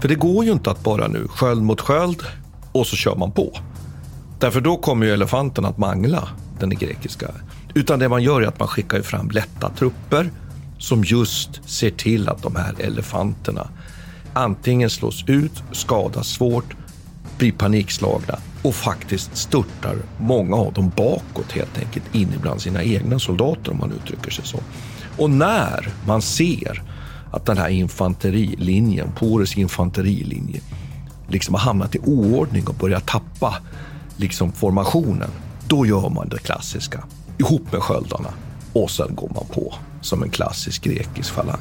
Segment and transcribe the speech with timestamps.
[0.00, 2.22] För det går ju inte att bara nu sköld mot sköld
[2.72, 3.58] och så kör man på.
[4.38, 6.28] Därför då kommer ju elefanten att mangla,
[6.60, 7.30] den grekiska.
[7.74, 10.30] Utan det man gör är att man skickar fram lätta trupper
[10.78, 13.68] som just ser till att de här elefanterna
[14.32, 16.76] antingen slås ut, skadas svårt,
[17.38, 23.18] blir panikslagna och faktiskt störtar många av dem bakåt helt enkelt in bland sina egna
[23.18, 24.58] soldater om man uttrycker sig så.
[25.18, 26.82] Och när man ser
[27.30, 30.60] att den här infanterilinjen, Pores infanterilinje,
[31.28, 33.54] liksom har hamnat i oordning och börjar tappa
[34.16, 35.30] liksom formationen.
[35.68, 37.04] Då gör man det klassiska
[37.38, 38.28] ihop med sköldarna
[38.72, 41.60] och sen går man på som en klassisk grekisk falang.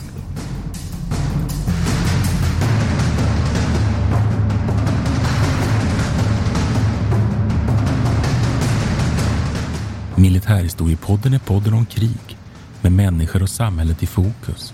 [10.15, 12.37] Militärhistoriepodden är podden om krig
[12.81, 14.73] med människor och samhället i fokus.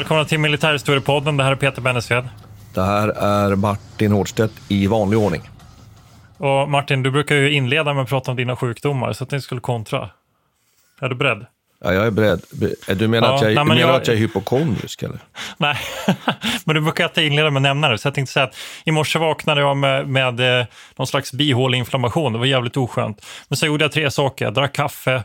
[0.00, 1.36] Välkomna till Militärhistoriepodden.
[1.36, 2.28] Det här är Peter Bennesved.
[2.74, 5.42] Det här är Martin Hårdstedt i vanlig ordning.
[6.38, 9.40] Och Martin, du brukar ju inleda med att prata om dina sjukdomar, så att ni
[9.40, 10.10] skulle kontra.
[11.00, 11.46] Är du beredd?
[11.84, 12.40] Ja, jag är beredd.
[12.98, 15.02] Du menar, Ja, att, jag, nej, men menar jag- att jag är hypokondrisk?
[15.02, 15.18] Eller?
[15.56, 15.76] Nej,
[16.64, 17.98] men du brukar alltid inleda med att nämna det.
[17.98, 20.66] Så jag tänkte säga att i morse vaknade jag med, med eh,
[20.96, 22.32] någon slags bihåleinflammation.
[22.32, 23.26] Det var jävligt oskönt.
[23.48, 24.44] Men så gjorde jag tre saker.
[24.44, 25.22] Jag drack kaffe,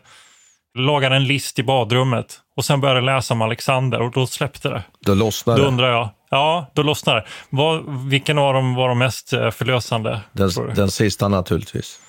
[0.77, 4.69] lagade en list i badrummet och sen började jag läsa om Alexander och då släppte
[4.69, 4.83] det.
[4.99, 7.27] Då lossnar Då undrar jag, ja, då lossnade det.
[7.49, 10.21] Vad, vilken av dem var de mest eh, förlösande?
[10.31, 11.99] Den, den sista naturligtvis.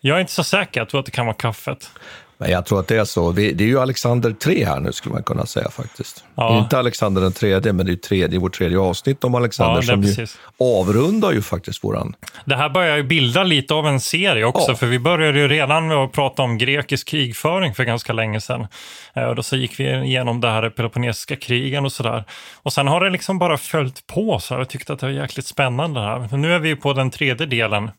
[0.00, 0.80] Jag är inte så säker.
[0.80, 1.90] Jag tror att det kan vara kaffet.
[2.38, 3.30] Men jag tror att det är så.
[3.30, 6.24] Vi- Det är ju Alexander 3 här nu skulle man kunna säga faktiskt.
[6.34, 6.58] Ja.
[6.58, 10.02] Inte Alexander den tredje, men det är tredje, vårt tredje avsnitt om Alexander Ja, som
[10.02, 10.26] ju
[10.58, 12.14] avrundar ju faktiskt våran...
[12.44, 14.76] Det här börjar ju bilda lite av en serie också, Ja.
[14.76, 18.66] för vi började ju redan med att prata om grekisk krigföring för ganska länge sedan.
[19.14, 22.24] Eh, Och då så gick vi igenom det här Peloponnesiska krigen och sådär.
[22.62, 25.46] Och sen har det liksom bara följt på, så jag tyckte att det var jäkligt
[25.46, 26.36] spännande här.
[26.36, 27.90] Nu är vi på den tredje delen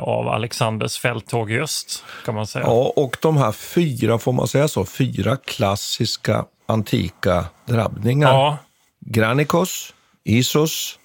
[0.00, 2.64] av Alexanders fälttåg i öst, kan man säga.
[2.64, 8.28] Ja, och de här fyra, får man säga så, fyra klassiska antika drabbningar.
[8.28, 8.58] Ja,
[9.00, 9.94] Granikos,
[10.24, 10.98] Isos,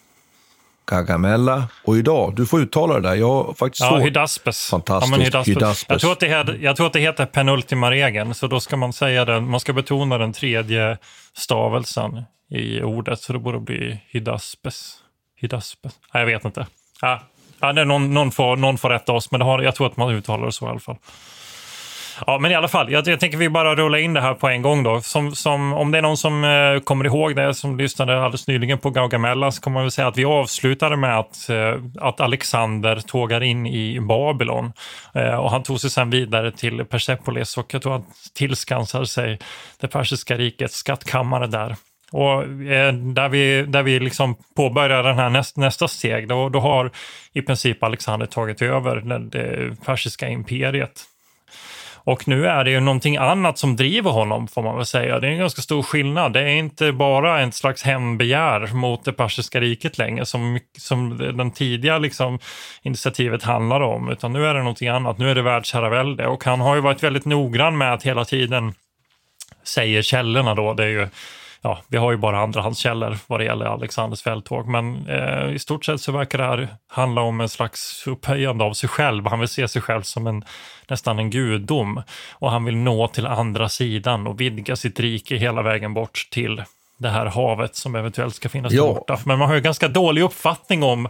[0.85, 3.97] Gagamella och idag, du får uttala det där, jag faktiskt Ja.
[3.97, 4.69] Hydaspes.
[4.69, 5.47] Fantastiskt, Ja, Hydaspes.
[5.47, 5.85] Hydaspes.
[5.89, 8.77] Jag, tror att det heter, jag tror att det heter penultima regeln, så då ska
[8.77, 10.97] man säga den, man ska betona den tredje
[11.37, 14.95] stavelsen i ordet, så det borde bli Hydaspes.
[15.35, 15.93] Hydaspes.
[16.13, 16.67] Nej, jag vet inte.
[17.01, 17.21] Ja,
[17.61, 19.97] ja, nej, någon, någon, får, någon får rätta oss, men det har, jag tror att
[19.97, 20.97] man uttalar det så i alla fall.
[22.27, 24.47] Ja, men i alla fall, jag, jag tänker vi bara rulla in det här på
[24.47, 25.01] en gång då.
[25.01, 28.77] Som, som, om det är någon som eh, kommer ihåg det, som lyssnade alldeles nyligen
[28.77, 32.95] på Gaugamella, så kommer man väl säga att vi avslutade med att, eh, att Alexander
[32.95, 34.73] tågar in i Babylon.
[35.13, 38.05] Eh, och han tog sig sen vidare till Persepolis och jag tror han
[38.35, 39.39] tillskansade sig
[39.79, 41.75] det persiska rikets skattkammare där.
[42.11, 46.59] Och eh, där vi, där vi liksom påbörjar den här näst, nästa steg, då, då
[46.59, 46.91] har
[47.33, 51.05] i princip Alexander tagit över det, det persiska imperiet.
[52.03, 55.19] Och nu är det ju någonting annat som driver honom, får man väl säga.
[55.19, 56.33] Det är en ganska stor skillnad.
[56.33, 61.51] Det är inte bara en slags hämndbegär mot det persiska riket längre, som, som den
[61.51, 62.39] tidiga liksom,
[62.81, 65.17] initiativet handlade om, utan nu är det någonting annat.
[65.17, 68.73] Nu är det världsherravälde och han har ju varit väldigt noggrann med att hela tiden,
[69.63, 71.07] säger källorna då, det är ju
[71.61, 75.85] Ja, vi har ju bara andrahandskällor vad det gäller Alexanders fälttåg, men eh, i stort
[75.85, 79.27] sett så verkar det här handla om en slags upphöjande av sig själv.
[79.27, 80.43] Han vill se sig själv som en,
[80.87, 82.01] nästan en gudom
[82.33, 86.63] och han vill nå till andra sidan och vidga sitt rike hela vägen bort till
[86.97, 88.83] det här havet som eventuellt ska finnas Ja.
[88.93, 89.19] borta.
[89.25, 91.07] Men man har ju ganska dålig uppfattning om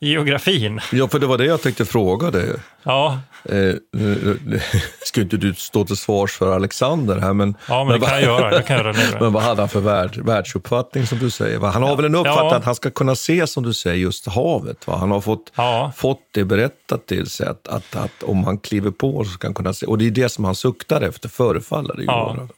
[0.00, 0.80] geografin.
[0.92, 2.52] Ja, för det var det jag tänkte fråga dig.
[2.82, 3.54] Ja, Eh,
[3.92, 4.60] nu- nu-
[5.06, 8.22] ska inte du stå till svars för Alexander här, men, ja men det kan jag
[8.22, 8.50] göra.
[8.50, 9.16] Det kan jag göra nu.
[9.20, 11.58] men vad hade han för värld, världsuppfattning som du säger?
[11.60, 12.56] Han har väl en uppfattning Ja.
[12.56, 14.86] att han ska kunna se, som du säger, just havet.
[14.86, 14.96] Va?
[14.96, 15.92] Han har fått, Ja.
[15.96, 19.54] fått det berättat till sig att, att, att om han kliver på så ska han
[19.54, 19.86] kunna se.
[19.86, 22.24] Och det är det som han suktar efter, förefaller det ju Ja.
[22.36, 22.48] vara.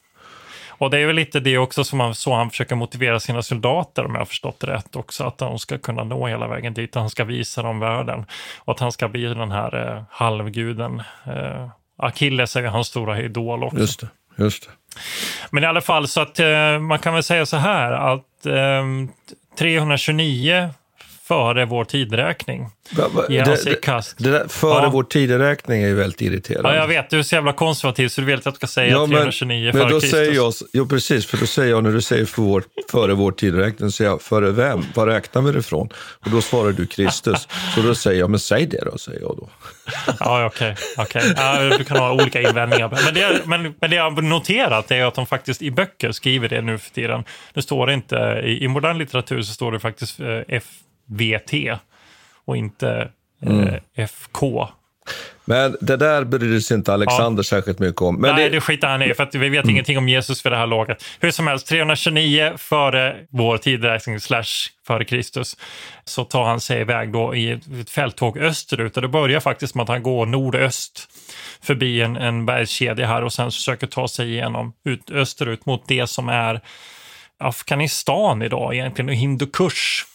[0.83, 4.05] Och det är väl lite det också som han, så han försöker motivera sina soldater,
[4.05, 6.95] om jag har förstått det rätt också, att de ska kunna nå hela vägen dit,
[6.95, 8.25] han ska visa dem världen.
[8.57, 11.03] Och att han ska bli den här eh, halvguden.
[11.25, 13.79] Eh, Achilles är ju hans stora idol också.
[13.79, 14.07] Just det.
[14.37, 14.71] Just det.
[15.51, 18.83] Men i alla fall, så att eh, man kan väl säga så här att eh,
[19.59, 20.69] 329
[21.27, 21.85] före vår
[23.29, 24.15] ger han det, i det, kast.
[24.17, 24.89] det där, före Ja.
[24.89, 26.69] vår tideräkning är ju väldigt irriterande.
[26.69, 28.91] Ja, jag vet, du är så jävla konservativ så du vill att jag ska säga
[28.91, 30.11] Ja, men, 329 men före då Kristus.
[30.11, 33.31] säger jag, jo precis, för då säger jag när du säger för vår, före vår
[33.31, 34.83] tideräkning, så säger jag före vem?
[34.95, 35.89] Var räknar vi det ifrån?
[36.25, 37.47] Och då svarar du Kristus.
[37.75, 39.49] Så då säger jag, men säg det då, säger jag då.
[40.19, 40.75] Ja, okej.
[40.97, 41.33] okej.
[41.35, 42.89] Ja, du kan ha olika invändningar.
[43.05, 46.49] Men det, men, men det jag har noterat är att de faktiskt i böcker skriver
[46.49, 47.23] det nu för tiden.
[47.53, 50.27] Det står inte, i, i modern litteratur så står det faktiskt eh,
[51.09, 51.79] FVT
[52.45, 53.09] och inte
[53.41, 54.67] eh, FK.
[55.45, 58.21] Men det där bryr sig inte Alexander särskilt mycket om.
[58.21, 60.49] Men Nej, det, det skiter han i, för att vi vet ingenting om Jesus för
[60.49, 61.03] det här laget.
[61.19, 65.57] Hur som helst, 329 före vår tideräkning, slash före Kristus,
[66.05, 68.95] så tar han sig iväg då i ett fälttåg österut.
[68.95, 71.09] Och det börjar faktiskt med att han går nordöst
[71.61, 76.07] förbi en, en bergskedja här och sen försöker ta sig igenom ut, österut mot det
[76.07, 76.61] som är
[77.37, 80.12] Afghanistan idag egentligen, och Hindukush.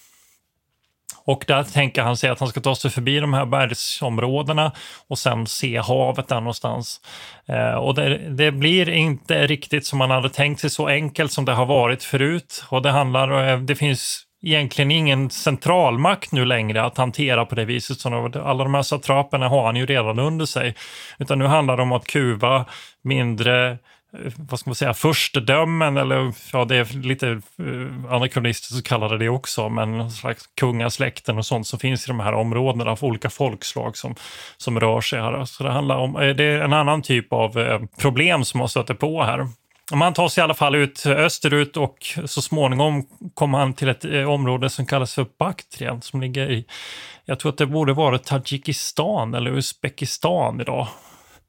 [1.29, 4.73] Och där tänker han sig att han ska ta sig förbi de här bergsområdena
[5.09, 7.01] och sen se havet där någonstans.
[7.49, 11.45] Eh, och det, det blir inte riktigt som man hade tänkt sig så enkelt som
[11.45, 12.65] det har varit förut.
[12.69, 17.65] Och det handlar, eh, det finns egentligen ingen centralmakt nu längre att hantera på det
[17.65, 18.01] viset.
[18.01, 20.75] Så alla de här satraperna har han ju redan under sig.
[21.19, 22.65] Utan nu handlar det om att kuva
[23.05, 23.79] mindre
[24.13, 29.19] Eh, vad ska man säga, förstedömen eller ja, det är lite eh, anakronistiskt så kallade
[29.19, 33.05] det också, men någon slags kungasläkten och sånt som finns i de här områdena av
[33.05, 34.15] olika folkslag som,
[34.57, 35.45] som rör sig här.
[35.45, 38.69] Så det handlar om, eh, det är en annan typ av eh, problem som man
[38.69, 39.47] stöter på här.
[39.93, 44.05] Man tar sig i alla fall ut österut och så småningom kommer han till ett
[44.05, 46.65] eh, område som kallas för Baktrien som ligger i,
[47.25, 50.89] jag tror att det borde vara Tadzjikistan eller Uzbekistan idag.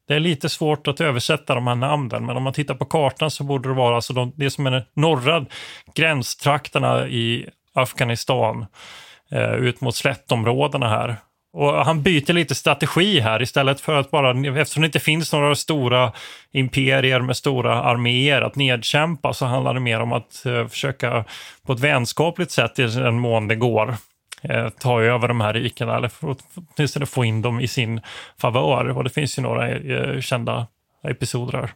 [0.09, 3.31] Det är lite svårt att översätta de här namnen, men om man tittar på kartan
[3.31, 5.45] så borde det vara alltså de, det som är norra
[5.95, 8.65] gränstrakterna i Afghanistan
[9.31, 11.15] eh, ut mot slättområdena här.
[11.53, 15.55] Och han byter lite strategi här istället för att bara, eftersom det inte finns några
[15.55, 16.11] stora
[16.51, 21.25] imperier med stora arméer att nedkämpa så handlar det mer om att eh, försöka
[21.65, 23.95] på ett vänskapligt sätt i den mån det går
[24.41, 26.35] eh, ta över de här rikena eller för-
[26.75, 28.01] åtminstone få in dem i sin
[28.37, 28.97] favör.
[28.97, 30.67] Och det finns ju några eh, kända
[31.03, 31.71] episoder här.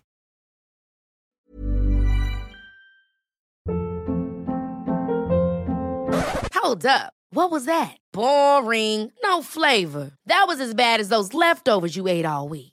[6.53, 7.13] Hold up.
[7.31, 7.97] What was that?
[8.13, 9.11] Boring.
[9.23, 10.11] No flavor.
[10.27, 12.72] That was as bad as those leftovers you ate all week.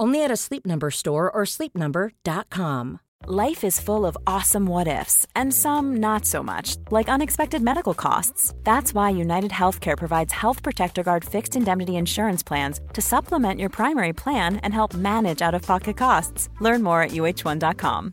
[0.00, 2.98] Only at a Sleep Number store or sleepnumber.com.
[3.26, 7.94] Life is full of awesome what ifs, and some not so much, like unexpected medical
[7.94, 8.52] costs.
[8.64, 13.70] That's why United Healthcare provides Health Protector Guard fixed indemnity insurance plans to supplement your
[13.70, 16.50] primary plan and help manage out of pocket costs.
[16.60, 18.12] Learn more at uh1.com.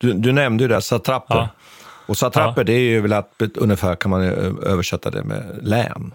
[0.00, 1.36] Du, du nämnde ju det, satrapper.
[1.36, 1.48] Ja.
[2.06, 6.14] Och satrapper, det är ju väl att ungefär kan man eh, översätta det med län.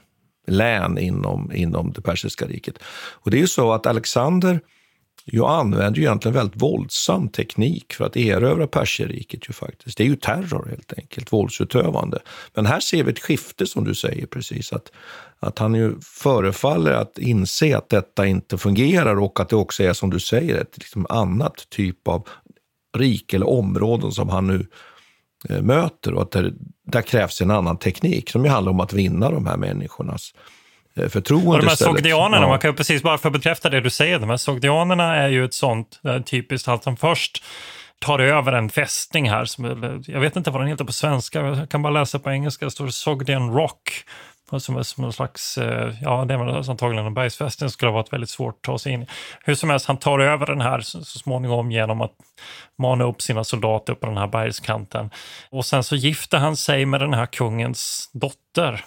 [0.49, 2.75] Län inom, inom det persiska riket.
[3.13, 4.59] Och det är ju så att Alexander
[5.25, 9.97] ju använder ju egentligen väldigt våldsam teknik för att erövra perserriket ju faktiskt.
[9.97, 12.19] Det är ju terror helt enkelt, våldsutövande.
[12.53, 14.91] Men här ser vi ett skifte som du säger precis, att,
[15.39, 19.93] att han ju förefaller att inse att detta inte fungerar och att det också är
[19.93, 22.27] som du säger ett liksom annat typ av
[22.97, 24.67] rike eller områden som han nu
[25.49, 26.53] eh, möter och att det,
[26.91, 30.33] där krävs en annan teknik som ju handlar om att vinna de här människornas
[30.95, 31.49] eh, förtroende.
[31.49, 32.49] Och de här sogdianerna, Ja.
[32.49, 35.27] man kan ju precis bara för att bekräfta det du säger, de här sogdianerna är
[35.29, 37.43] ju ett sånt eh, typiskt att de först
[37.99, 39.45] tar över en fästning här.
[39.45, 39.65] Som,
[40.07, 42.65] jag vet inte vad den heter på svenska, jag kan bara läsa på engelska.
[42.65, 43.91] Det står Sogdian Rock.
[44.57, 48.13] Som är som någon slags, eh, ja det är antagligen en bergsfästning, skulle ha varit
[48.13, 49.07] väldigt svårt att ta sig in i.
[49.43, 52.11] Hur som helst, han tar över den här så, så småningom genom att
[52.77, 55.09] mana upp sina soldater upp på den här bergskanten.
[55.49, 58.85] Och sen så gifter han sig med den här kungens dotter.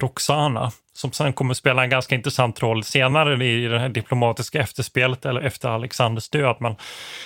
[0.00, 5.26] Roxana, som sen kommer spela en ganska intressant roll senare i det här diplomatiska efterspelet
[5.26, 6.56] eller efter Alexanders död.
[6.60, 6.76] Men,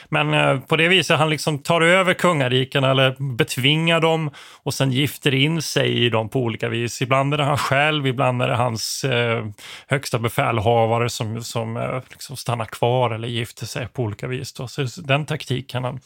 [0.08, 4.30] men eh, på det viset han liksom tar över kungariken eller betvingar dem
[4.62, 7.02] och sen gifter in sig i dem på olika vis.
[7.02, 9.46] Ibland är det han själv, ibland är det hans eh,
[9.86, 14.52] högsta befälhavare som, som eh, liksom stannar kvar eller gifter sig på olika vis.
[14.52, 14.68] Då.
[14.68, 16.00] Så den taktiken han,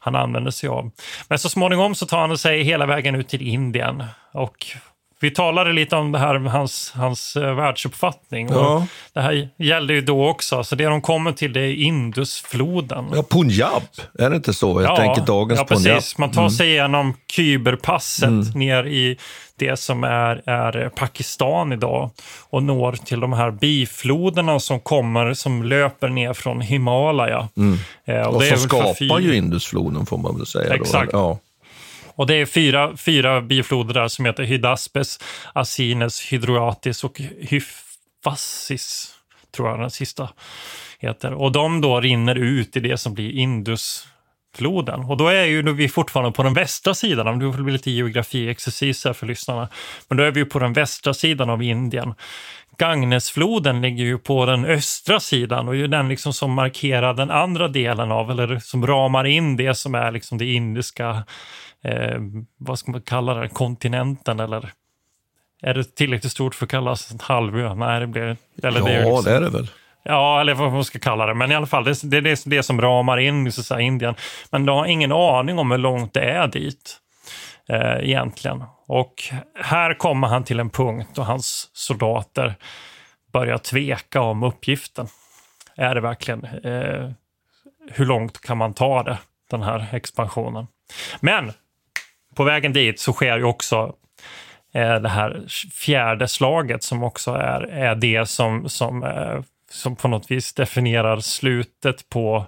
[0.00, 0.90] han använder sig av.
[1.28, 4.66] Men så småningom så tar han sig hela vägen ut till Indien och
[5.24, 8.48] vi talade lite om det här med hans, hans eh, världsuppfattning.
[8.48, 8.86] Och Ja.
[9.12, 10.64] Det här gällde ju då också.
[10.64, 13.04] Så det de kommer till det är Indusfloden.
[13.14, 13.82] Ja, Punjab,
[14.18, 14.82] är det inte så?
[14.82, 15.94] Jag tänker dagens ja, Punjab.
[15.94, 16.18] precis.
[16.18, 19.16] Man tar sig igenom Kyberpasset ner i
[19.58, 22.10] det som är, är Pakistan idag
[22.50, 27.48] och når till de här bifloderna som kommer, som löper ner från Himalaya.
[28.06, 30.74] Eh, Och, det är som skapar ju Indusfloden får man väl säga.
[30.74, 31.12] Exakt.
[31.12, 31.38] Då.
[32.16, 35.18] Och det är fyra, fyra bifloder där som heter Hydaspes,
[35.52, 39.14] Asines, Hydroatis och Hyfassis,
[39.56, 40.28] tror jag den sista
[40.98, 41.32] heter.
[41.32, 45.00] Och de då rinner ut i det som blir Indusfloden.
[45.00, 49.04] Och då är ju vi fortfarande på den västra sidan, om det blir lite geografiexercis
[49.04, 49.68] här för lyssnarna.
[50.08, 52.14] Men då är vi ju på den västra sidan av Indien.
[52.78, 57.30] Gagnesfloden ligger ju på den östra sidan och är ju den liksom som markerar den
[57.30, 61.24] andra delen av, eller som ramar in det som är liksom det indiska,
[61.84, 62.20] eh,
[62.56, 64.72] vad ska man kalla det, kontinenten eller
[65.62, 67.74] är det tillräckligt stort för att kallas en halvö?
[67.74, 69.70] Nej, det blir eller ja, det är liksom- det är det väl.
[70.02, 71.34] Ja, eller vad man ska kalla det.
[71.34, 74.14] Men i alla fall, det, det är det, det som ramar in så säga, Indien.
[74.50, 76.96] Men de har ingen aning om hur långt det är dit
[77.68, 78.64] eh, egentligen.
[78.86, 79.14] Och
[79.62, 82.54] här kommer han till en punkt då hans soldater
[83.32, 85.06] börjar tveka om uppgiften.
[85.76, 87.10] Är det verkligen, eh,
[87.90, 89.18] hur långt kan man ta det,
[89.50, 90.66] den här expansionen?
[91.20, 91.52] Men
[92.34, 93.94] på vägen dit så sker ju också
[94.74, 100.08] eh, det här fjärde slaget som också är, är det som, som, eh, som på
[100.08, 102.46] något vis definierar slutet på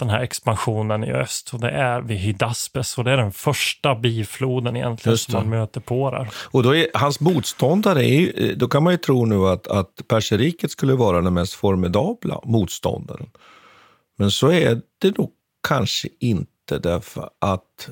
[0.00, 1.54] den här expansionen i öst.
[1.54, 5.80] Och det är vid Hydaspes och det är den första bifloden egentligen som man möter
[5.80, 6.28] på där.
[6.44, 10.08] Och då är, hans motståndare, är ju, då kan man ju tro nu att, att
[10.08, 13.30] perserriket skulle vara den mest formidabla motståndaren.
[14.18, 15.30] Men så är det nog
[15.68, 17.88] kanske inte därför att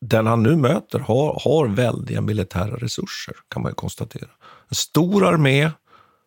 [0.00, 4.28] den han nu möter har, har väldiga militära resurser, kan man ju konstatera.
[4.68, 5.70] En stor armé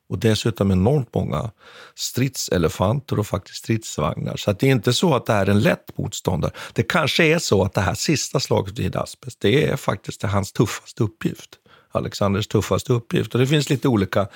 [0.10, 1.52] och dessutom enormt många
[1.96, 4.38] stridselefanter och faktiskt stridsvagnar.
[4.38, 6.52] Så att det är inte så att det här är en lätt motståndare.
[6.74, 10.52] Det kanske är så att det här sista slaget vid Aspes, det är faktiskt hans
[10.52, 11.50] tuffaste uppgift.
[11.92, 13.34] Alexanders tuffaste uppgift.
[13.34, 14.28] Och det finns lite olika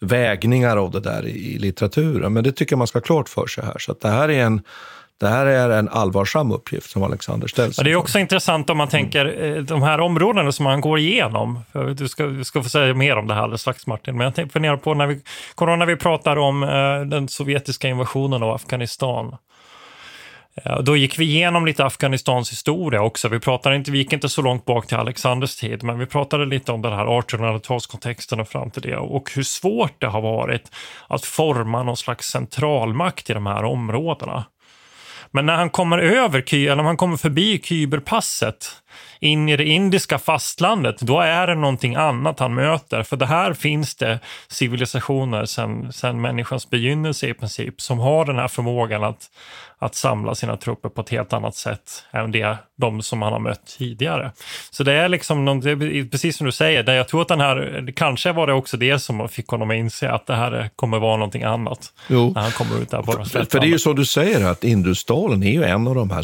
[0.00, 3.28] vägningar av det där i, i litteraturen, men det tycker jag man ska ha klart
[3.28, 3.78] för sig här.
[3.78, 4.62] Så att det här är en
[5.20, 8.78] det här är en allvarsam uppgift som Alexander ställs Ja, det är också intressant om
[8.78, 11.60] man tänker eh, de här områdena som man går igenom.
[11.72, 14.16] För Du ska, du ska få säga mer om det här alldeles strax Martin.
[14.16, 15.20] Men jag tänkte fundera på när vi,
[15.54, 19.36] kommer när vi pratar om eh, den sovjetiska invasionen av Afghanistan.
[20.64, 23.28] Eh, Då gick vi igenom lite Afghanistans historia också.
[23.28, 26.46] Vi, pratade inte, vi gick inte så långt bak till Alexanders tid, men vi pratade
[26.46, 30.70] lite om den här 1800-talskontexten och fram till det och hur svårt det har varit
[31.08, 34.44] att forma någon slags centralmakt i de här områdena.
[35.32, 38.82] Men när han kommer över, eller om han kommer förbi Kyberpasset
[39.20, 43.02] in i det indiska fastlandet, då är det någonting annat han möter.
[43.02, 48.36] För det här finns det civilisationer sedan sen människans begynnelse i princip, som har den
[48.36, 49.30] här förmågan att,
[49.78, 53.40] att samla sina trupper på ett helt annat sätt än det, de som han har
[53.40, 54.32] mött tidigare.
[54.70, 55.60] Så det är liksom, någon,
[56.10, 59.28] precis som du säger, jag tror att den här, kanske var det också det som
[59.28, 61.92] fick honom att inse att det här kommer vara någonting annat.
[62.08, 62.32] Jo.
[62.34, 64.64] När han kommer ut där på För, för det är ju som du säger att
[64.64, 66.22] Indusdalen är ju en av de här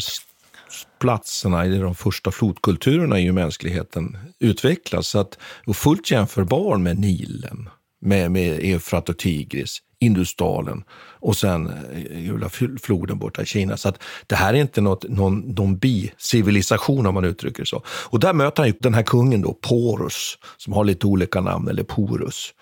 [0.99, 5.07] platserna i de första flodkulturerna i ju mänskligheten utvecklas.
[5.07, 7.69] Så att, och fullt jämförbar med Nilen,
[8.01, 10.83] med, med Eufrat och Tigris Indusdalen
[11.19, 12.49] och sen eh, Gula
[12.81, 13.77] floden borta i Kina.
[13.77, 17.83] Så att det här är inte något, någon, någon bicivilisation om man uttrycker det så.
[17.87, 21.67] Och där möter han ju den här kungen då, Porus, som har lite olika namn,
[21.67, 22.53] eller Porus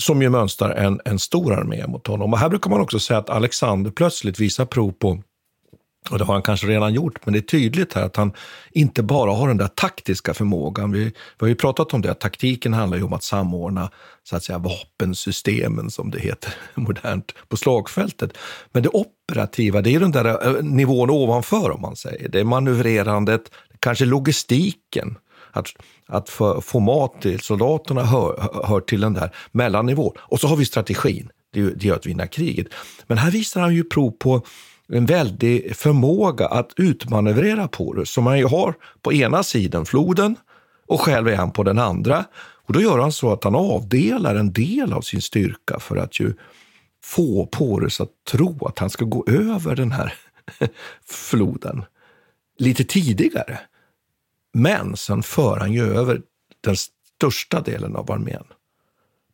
[0.00, 2.32] som ju mönstrar en, en stor armé mot honom.
[2.32, 5.22] Och här brukar man också säga att Alexander plötsligt visar prov på
[6.10, 8.32] och det har han kanske redan gjort, men det är tydligt här att han
[8.70, 10.92] inte bara har den där taktiska förmågan.
[10.92, 13.90] Vi, vi har ju pratat om det, att taktiken handlar ju om att samordna
[14.24, 18.38] så att säga, vapensystemen, som det heter modernt, på slagfältet.
[18.72, 22.28] Men det operativa, det är den där eh, nivån ovanför, om man säger.
[22.28, 25.18] Det är manövrerandet, kanske logistiken.
[25.50, 25.66] Att,
[26.06, 30.12] att få, få mat till soldaterna hör, hör till den där mellannivån.
[30.18, 32.66] Och så har vi strategin, det, det gör att vinna kriget.
[33.06, 34.42] Men här visar han ju prov på
[34.92, 40.36] en väldig förmåga att utmanövrera Porus som han ju har på ena sidan floden
[40.86, 42.24] och själv är han på den andra.
[42.38, 46.20] Och då gör han så att han avdelar en del av sin styrka för att
[46.20, 46.34] ju
[47.04, 50.14] få Porus att tro att han ska gå över den här
[51.04, 51.84] floden
[52.58, 53.60] lite tidigare.
[54.54, 56.22] Men sen för han ju över
[56.60, 56.76] den
[57.16, 58.44] största delen av armén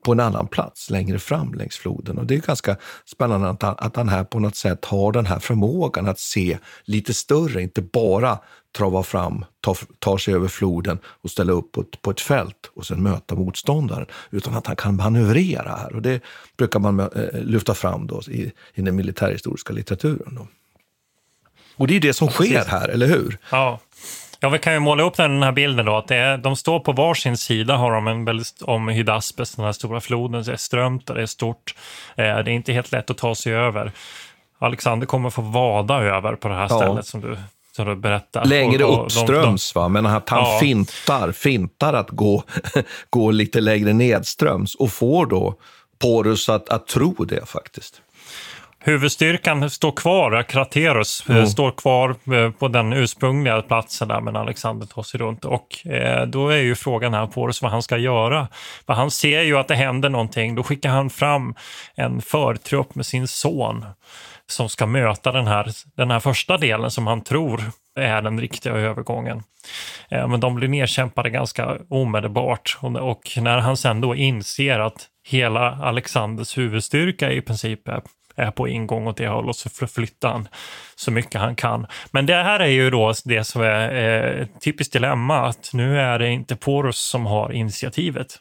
[0.04, 2.18] på en annan plats längre fram längs floden.
[2.18, 5.26] Och Det är ganska spännande att han, att han här på något sätt har den
[5.26, 8.38] här förmågan att se lite större, inte bara
[8.76, 12.70] trava fram, ta, tar sig över floden och ställa upp på ett, på ett fält
[12.74, 15.94] och sen möta motståndaren, utan att han kan manövrera här.
[15.94, 16.22] Och Det
[16.56, 20.34] brukar man äh, lyfta fram då i, i den militärhistoriska litteraturen.
[20.34, 20.46] Då.
[21.76, 23.38] Och det är det som sker här, eller hur?
[23.50, 23.80] Ja.
[24.42, 25.96] Ja, vi kan ju måla upp den här bilden då.
[25.96, 29.64] Att det är, de står på varsin sida har de en väldigt, om Hydaspes, den
[29.64, 30.42] här stora floden.
[30.42, 31.74] Det är strömt och det är stort.
[32.16, 33.92] Eh, det är inte helt lätt att ta sig över.
[34.58, 37.02] Alexander kommer få vada över på det här stället ja.
[37.02, 37.36] som du
[37.76, 38.44] som du berättar.
[38.44, 39.88] Längre och, och uppströms, de, de, va?
[39.88, 40.58] men att han ja.
[40.60, 42.42] fintar, fintar att gå,
[43.10, 45.54] gå lite längre nedströms och får då
[45.98, 48.02] Porus att, att tro det faktiskt.
[48.84, 51.46] Huvudstyrkan står kvar, Kraterus mm.
[51.46, 55.44] står kvar eh, på den ursprungliga platsen där, men Alexander tar sig runt.
[55.44, 58.48] Och eh, då är ju frågan här på vad han ska göra.
[58.86, 60.54] För han ser ju att det händer någonting.
[60.54, 61.54] Då skickar han fram
[61.94, 63.84] en förtrupp med sin son
[64.46, 67.62] som ska möta den här, den här första delen som han tror
[68.00, 69.42] är den riktiga övergången.
[70.10, 75.08] Eh, men de blir nedkämpade ganska omedelbart och, och när han sen då inser att
[75.28, 78.02] hela Alexanders huvudstyrka i princip är
[78.36, 80.48] är på ingång åt det hållet så flyttar han
[80.94, 81.86] så mycket han kan.
[82.10, 86.18] Men det här är ju då det som är eh, typiskt dilemma, att nu är
[86.18, 88.38] det inte Porus som har initiativet.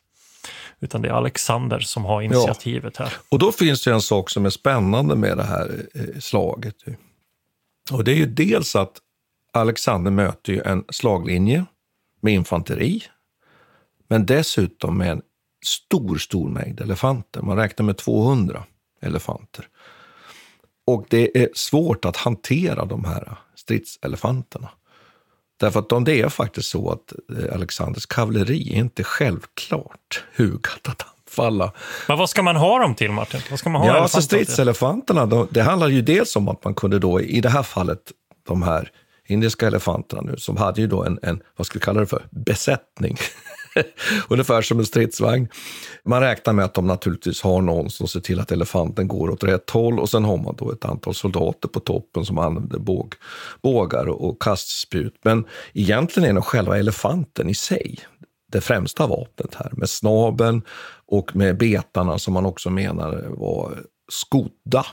[0.80, 3.14] Utan det är Alexander som har initiativet här.
[3.30, 6.76] Och då finns det en sak som är spännande med det här eh, slaget.
[7.92, 8.98] Och det är ju dels att
[9.54, 11.66] Alexander möter en slaglinje
[12.22, 13.04] med infanteri,
[14.08, 15.22] men dessutom med en
[15.66, 17.42] stor, stor mängd elefanter.
[17.42, 18.64] Man räknar med 200
[19.02, 19.68] elefanter.
[20.88, 24.70] Och det är svårt att hantera de här stridselefanterna.
[25.60, 31.06] Därför att det är faktiskt så att eh, Alexanders kavalleri är inte självklart hugat att
[31.28, 31.72] anfalla.
[32.08, 33.42] Men vad ska man ha dem till, Martin?
[33.50, 36.76] Vad ska man ha ja, alltså stridselefanterna, de, det handlar ju dels om att man
[36.76, 38.00] kunde då, i det här fallet,
[38.48, 38.92] de här
[39.28, 42.24] indiska elefanterna nu, som hade ju då en, en vad ska vi kalla det för,
[42.32, 43.18] besättning.
[44.30, 45.48] Ungefär som en stridsvagn.
[46.06, 49.44] Man räknar med att de naturligtvis har någon som ser till att elefanten går åt
[49.44, 53.14] rätt håll och sen har man då ett antal soldater på toppen som använder båg,
[53.62, 55.16] bågar och, kastspjut.
[55.24, 58.00] Men egentligen är nog själva elefanten i sig
[58.52, 60.62] det främsta vapnet här med snabeln
[61.06, 64.86] och med betarna som man också menar var skodda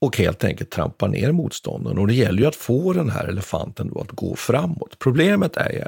[0.00, 1.98] och helt enkelt trampa ner motståndaren.
[1.98, 4.98] Och det gäller ju att få den här elefanten då att gå framåt.
[4.98, 5.84] Problemet är ju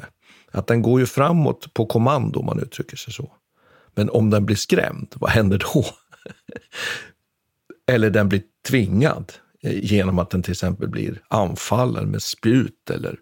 [0.55, 3.33] att den går ju framåt på kommando om man uttrycker sig så.
[3.95, 5.87] Men om den blir skrämd, vad händer då?
[7.93, 13.17] eller den blir tvingad eh, genom att den till exempel blir anfallen med spjut eller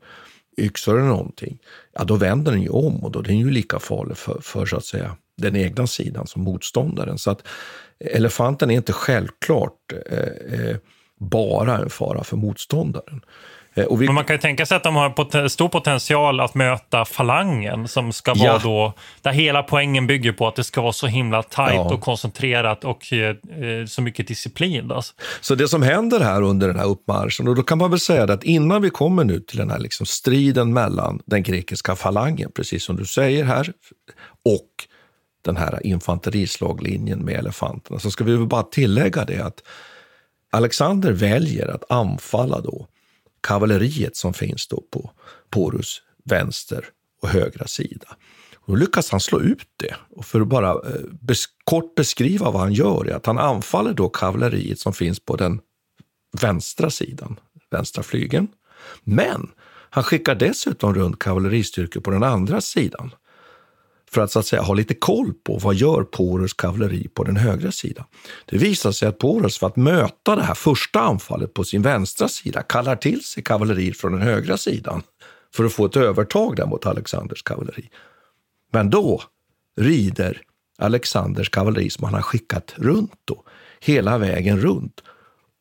[0.58, 1.58] yxor eller någonting.
[1.92, 4.66] Ja, då vänder den ju om och då är den ju lika farlig för, för
[4.66, 7.18] så att säga den egna sidan som motståndaren.
[7.18, 7.46] Så att
[7.98, 10.76] elefanten är inte självklart eh, eh,
[11.22, 13.20] bara en fara för motståndaren.
[13.74, 14.06] Eh, vi...
[14.06, 17.88] Men man kan ju tänka sig att de har pot stor potential att möta falangen
[17.88, 18.60] som ska vara ja.
[18.62, 21.94] då, där hela poängen bygger på att det ska vara så himla tajt ja.
[21.94, 24.92] och koncentrerat och eh, eh, så mycket disciplin.
[24.92, 25.14] Alltså.
[25.40, 28.24] Så det som händer här under den här uppmarschen, och då kan man väl säga
[28.24, 32.84] att innan vi kommer nu till den här liksom striden mellan den grekiska falangen, precis
[32.84, 33.72] som du säger här,
[34.44, 34.68] och
[35.44, 39.62] den här infanterislaglinjen med elefanterna, så ska vi väl bara tillägga det att
[40.52, 42.86] Alexander väljer att anfalla då
[43.40, 45.10] kavalleriet som finns då på
[45.50, 46.84] Porus vänster
[47.22, 48.16] och högra sida.
[48.66, 49.94] Då lyckas han slå ut det.
[50.10, 53.92] Och för att bara eh, bes kort beskriva vad han gör är att han anfaller
[53.92, 55.60] då kavalleriet som finns på den
[56.40, 58.48] vänstra sidan, vänstra flygeln.
[59.04, 59.50] Men
[59.90, 63.10] han skickar dessutom runt kavalleristyrkor på den andra sidan
[64.14, 67.36] för att så att säga ha lite koll på vad gör Porus kavalleri på den
[67.36, 68.04] högra sidan.
[68.46, 72.28] Det visar sig att Porus för att möta det här första anfallet på sin vänstra
[72.28, 75.02] sida kallar till sig kavalleriet från den högra sidan
[75.54, 77.90] för att få ett övertag där mot Alexanders kavalleri.
[78.72, 79.22] Men då
[79.76, 80.42] rider
[80.78, 83.44] Alexanders kavalleri som han har skickat runt då,
[83.80, 85.02] hela vägen runt.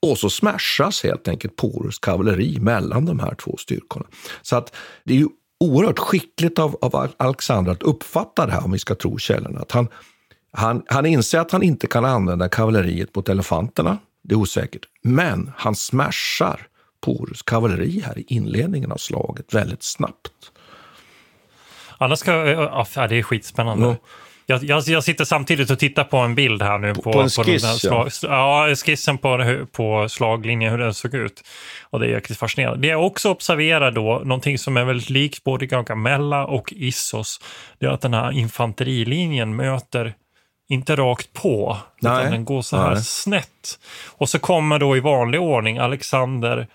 [0.01, 4.05] Och så smashas helt enkelt Porus kavalleri mellan de här två styrkorna.
[4.41, 5.27] Så att det är ju
[5.61, 9.59] oerhört skickligt av, av Alexander att uppfatta det här, om vi ska tro källorna.
[9.59, 9.87] Att han,
[10.53, 13.97] han, han inser att han inte kan använda kavalleriet mot elefanterna.
[14.23, 14.85] Det är osäkert.
[15.01, 16.67] Men han smashar
[17.01, 20.31] Porus kavalleri här i inledningen av slaget väldigt snabbt.
[21.97, 23.85] Annars ska, ja, det är skitspännande.
[23.85, 23.97] Mm.
[24.45, 26.93] Jag, jag, jag, sitter samtidigt och tittar på en bild här nu.
[26.93, 28.67] På, på, på en skiss, på ja.
[28.67, 28.75] ja.
[28.75, 31.41] skissen på, på slaglinjen, hur den såg ut.
[31.89, 32.81] Och det är jäkligt fascinerande.
[32.81, 37.39] Det jag också observerar då, någonting som är väldigt likt både Gargamella och Issos,
[37.79, 40.13] det är att den här infanterilinjen möter
[40.69, 42.19] inte rakt på, Nej.
[42.19, 43.03] utan den går så här Nej.
[43.03, 43.79] snett.
[44.07, 46.67] Och så kommer då i vanlig ordning Alexander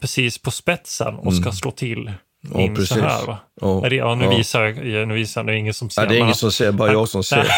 [0.00, 1.52] precis på spetsen och ska mm.
[1.52, 2.12] slå till
[2.52, 2.88] Ja, in precis.
[2.88, 3.38] så här va?
[3.60, 4.36] Ja, det, ja, nu, ja.
[4.36, 6.02] Visar, nu visar det är ingen som ser.
[6.02, 7.46] Ja, det är ingen som ser, bara jag som ser.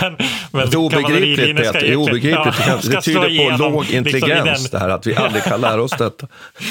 [0.00, 0.16] men,
[0.50, 1.72] men det är obegripligt.
[1.72, 2.54] Det är obegripligt.
[2.66, 5.82] Ja, det, tyder på låg liksom intelligens, liksom det här att vi aldrig kan lära
[5.82, 6.26] oss detta.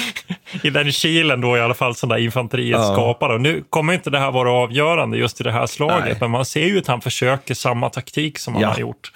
[0.62, 2.92] I den kilen då i alla fall som där infanteriet ja.
[2.92, 3.38] skapar.
[3.38, 6.16] Nu kommer inte det här vara avgörande just i det här slaget, Nej.
[6.20, 9.12] men man ser ju att han försöker samma taktik som han har gjort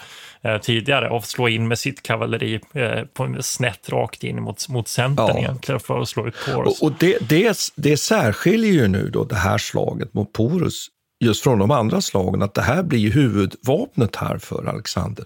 [0.58, 5.26] tidigare och slå in med sitt kavalleri eh, på snett rakt in mot, mot centern
[5.28, 5.38] ja.
[5.38, 6.80] egentligen för att slå ut Porus.
[6.80, 10.88] Och, och det, det, det särskiljer ju nu då det här slaget mot Porus
[11.20, 15.24] just från de andra slagen, att det här blir huvudvapnet här för Alexander.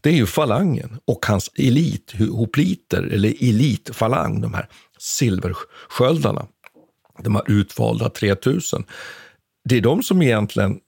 [0.00, 6.46] Det är ju falangen och hans elithopliter, eller elitfalang, de här silversköldarna,
[7.18, 8.84] de här utvalda 3000.
[9.64, 10.80] Det är de som egentligen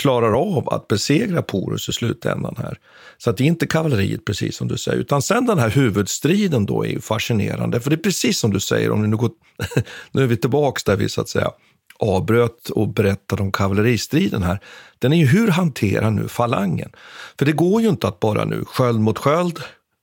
[0.00, 2.78] klarar av att besegra Porus i slutändan här.
[3.18, 6.66] Så att det är inte kavalleriet, precis som du säger, utan sen den här huvudstriden
[6.66, 7.80] då är fascinerande.
[7.80, 9.30] För det är precis som du säger, om nu, går,
[10.12, 11.50] nu är vi tillbaks där vi så att säga
[11.98, 14.60] avbröt och berättade om kavalleristriden här.
[14.98, 16.90] Den är ju hur hanterar nu falangen?
[17.38, 19.58] För det går ju inte att bara nu sköld mot sköld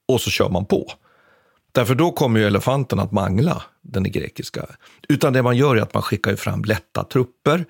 [0.07, 0.91] och så kör man på.
[1.71, 4.65] Därför då kommer ju elefanten att mangla, den grekiska.
[5.09, 7.65] Utan det man gör är att man skickar fram lätta trupper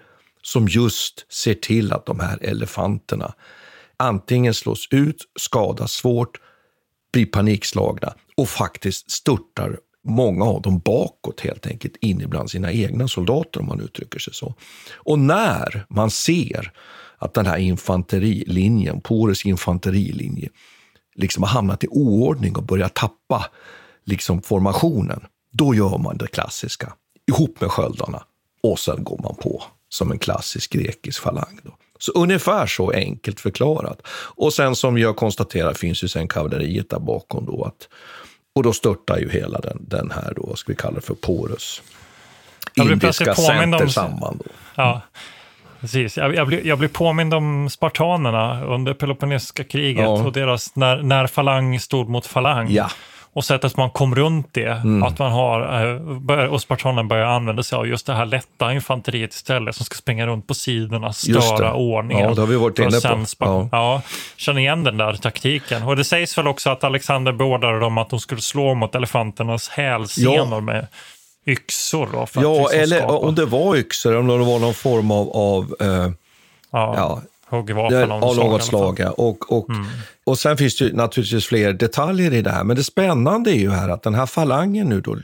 [0.48, 3.34] som just ser till att de här elefanterna
[3.98, 6.42] antingen slås ut, skadas svårt,
[7.14, 13.08] blir panikslagna och faktiskt störtar många av dem bakåt helt enkelt in bland sina egna
[13.08, 14.56] soldater om man uttrycker sig så.
[14.94, 16.72] Och när man ser
[17.18, 20.50] att den här infanterilinjen, Pores infanterilinje,
[21.16, 23.46] liksom har hamnat i oordning och börjar tappa
[24.06, 26.94] liksom formationen, då gör man det klassiska
[27.28, 28.24] ihop med sköldarna
[28.64, 31.60] och sen går man på som en klassisk grekisk falang.
[31.64, 31.72] Då.
[32.00, 34.02] Så ungefär så enkelt förklarat.
[34.36, 37.64] Och sen som vi har konstaterat finns ju sen kavalleriet där bakom då.
[37.64, 37.90] Att,
[38.56, 41.82] och då störtar ju hela den, den här då, ska vi kalla det för, porus.
[42.76, 44.40] Indiska center samman.
[44.46, 44.52] Då.
[44.76, 45.02] Ja.
[45.80, 46.18] Precis.
[46.18, 50.24] Jag, jag, blir, jag blir påmind om spartanerna under Peloponnesiska kriget ja.
[50.24, 52.72] och deras, när, när falang stod mot falang.
[52.72, 52.90] Ja
[53.38, 55.04] och sättet man kom runt det, mm.
[55.04, 55.84] att man har,
[56.30, 59.96] eh, och spartanerna börjar använda sig av just det här lätta infanteriet istället som ska
[59.96, 62.28] springa runt på sidorna, störa ordningen.
[62.30, 63.26] Ja, det har vi varit inne på.
[63.40, 63.70] Ja.
[63.72, 64.02] ja,
[64.38, 65.84] känner igen den där taktiken.
[65.84, 69.70] Och det sägs väl också att Alexander beordrade dem att de skulle slå mot elefanternas
[69.70, 70.60] hälsenor ja.
[70.60, 70.88] med
[71.48, 72.10] yxor.
[72.12, 73.18] Då, ja, liksom eller skapa.
[73.18, 76.12] om det var yxor, om det var någon form av, av eh,
[76.72, 77.22] ja.
[77.52, 79.00] Ja Huggvapen av något slag.
[79.18, 79.86] Och, och, mm.
[80.26, 82.64] och sen finns det naturligtvis fler detaljer i det här.
[82.64, 85.18] Men det spännande är ju här att den här falangen nu då,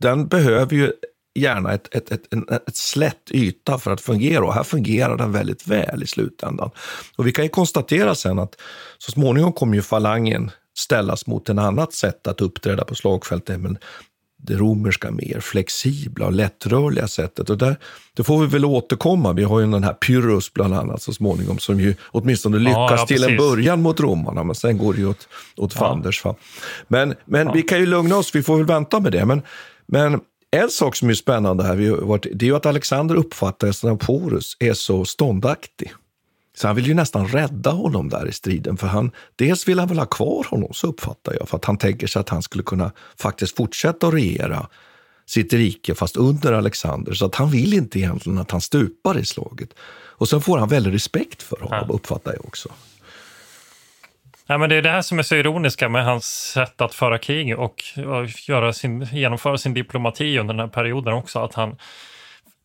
[0.00, 0.92] den behöver ju
[1.34, 5.32] gärna ett, ett, ett, ett, ett slätt yta för att fungera och här fungerar den
[5.32, 6.70] väldigt väl i slutändan.
[7.16, 8.60] Och vi kan ju konstatera sen att
[8.98, 13.60] så småningom kommer ju falangen ställas mot en annat sätt att uppträda på slagfältet.
[13.60, 13.78] Men
[14.42, 17.50] det romerska mer flexibla och lättrörliga sättet.
[17.50, 17.76] Och där,
[18.16, 19.32] det får vi väl återkomma.
[19.32, 22.96] Vi har ju den här Pyrrhus bland annat så småningom som ju åtminstone lyckas ja,
[22.98, 26.24] ja, till en början mot romarna, men sen går det ju åt, åt fanders.
[26.24, 26.34] Va?
[26.88, 29.24] Men, men vi kan ju lugna oss, vi får väl vänta med det.
[29.24, 29.42] Men,
[29.86, 31.76] men en sak som är spännande här,
[32.34, 35.92] det är ju att Alexander uppfattar att Porus är så ståndaktig.
[36.54, 38.76] Så han vill ju nästan rädda honom där i striden.
[38.76, 41.48] För han, dels vill han väl ha kvar honom, så uppfattar jag.
[41.48, 44.66] För att han tänker sig att han skulle kunna faktiskt fortsätta att regera
[45.26, 47.14] sitt rike fast under Alexander.
[47.14, 49.70] Så att han vill inte egentligen att han stupar i slaget.
[50.22, 51.94] Och sen får han väldigt respekt för honom, ja.
[51.94, 52.68] uppfattar jag också.
[54.46, 57.18] Ja, men det är det här som är så ironiska med hans sätt att föra
[57.18, 57.82] krig och
[58.48, 61.38] göra sin, genomföra sin diplomati under den här perioden också.
[61.38, 61.76] Att han,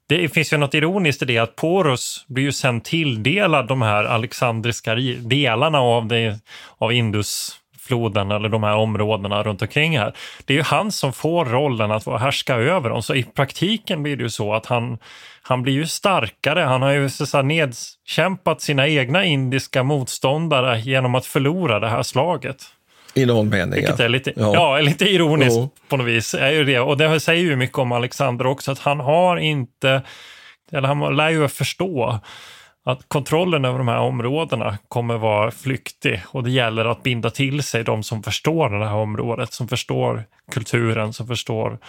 [0.07, 4.03] det finns ju något ironiskt i det att Porus blir ju sen tilldelad de här
[4.03, 6.39] alexandriska delarna av, det,
[6.77, 10.13] av Indusfloden eller de här områdena runt omkring här.
[10.45, 13.03] Det är ju han som får rollen att härska över dem.
[13.03, 14.97] Så i praktiken blir det ju så att han,
[15.41, 16.59] han blir ju starkare.
[16.59, 22.65] Han har ju så nedkämpat sina egna indiska motståndare genom att förlora det här slaget.
[23.17, 24.53] I någon mening, Vilket är lite, ja.
[24.53, 25.69] ja lite ironiskt jo.
[25.89, 26.33] på något vis.
[26.33, 26.79] Är ju det.
[26.79, 30.01] Och det säger ju mycket om Alexander också, att han har inte,
[30.71, 32.19] eller han lär ju förstå
[32.87, 37.63] att kontrollen över de här områdena kommer vara flyktig och det gäller att binda till
[37.63, 41.79] sig de som förstår det här området, som förstår kulturen, som förstår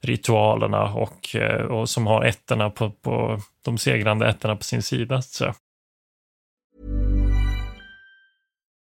[0.00, 5.22] ritualerna och, eh, och som har ätterna på, på de segrande ätterna på sin sida.
[5.22, 5.54] Så.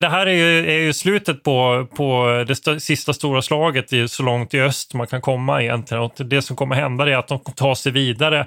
[0.00, 4.08] Det här är ju, är ju slutet på, på det st sista stora slaget i,
[4.08, 6.02] så långt i öst man kan komma egentligen.
[6.02, 8.46] Och det som kommer hända är att de tar sig vidare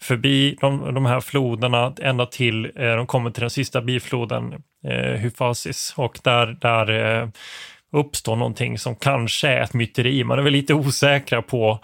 [0.00, 4.54] förbi de, de här floderna ända till eh, de kommer till den sista bifloden,
[4.88, 5.94] eh, Hyfasis.
[5.96, 7.28] Och där, där eh,
[7.92, 10.24] uppstår någonting som kanske är ett myteri.
[10.24, 11.80] Man är väl lite osäkra på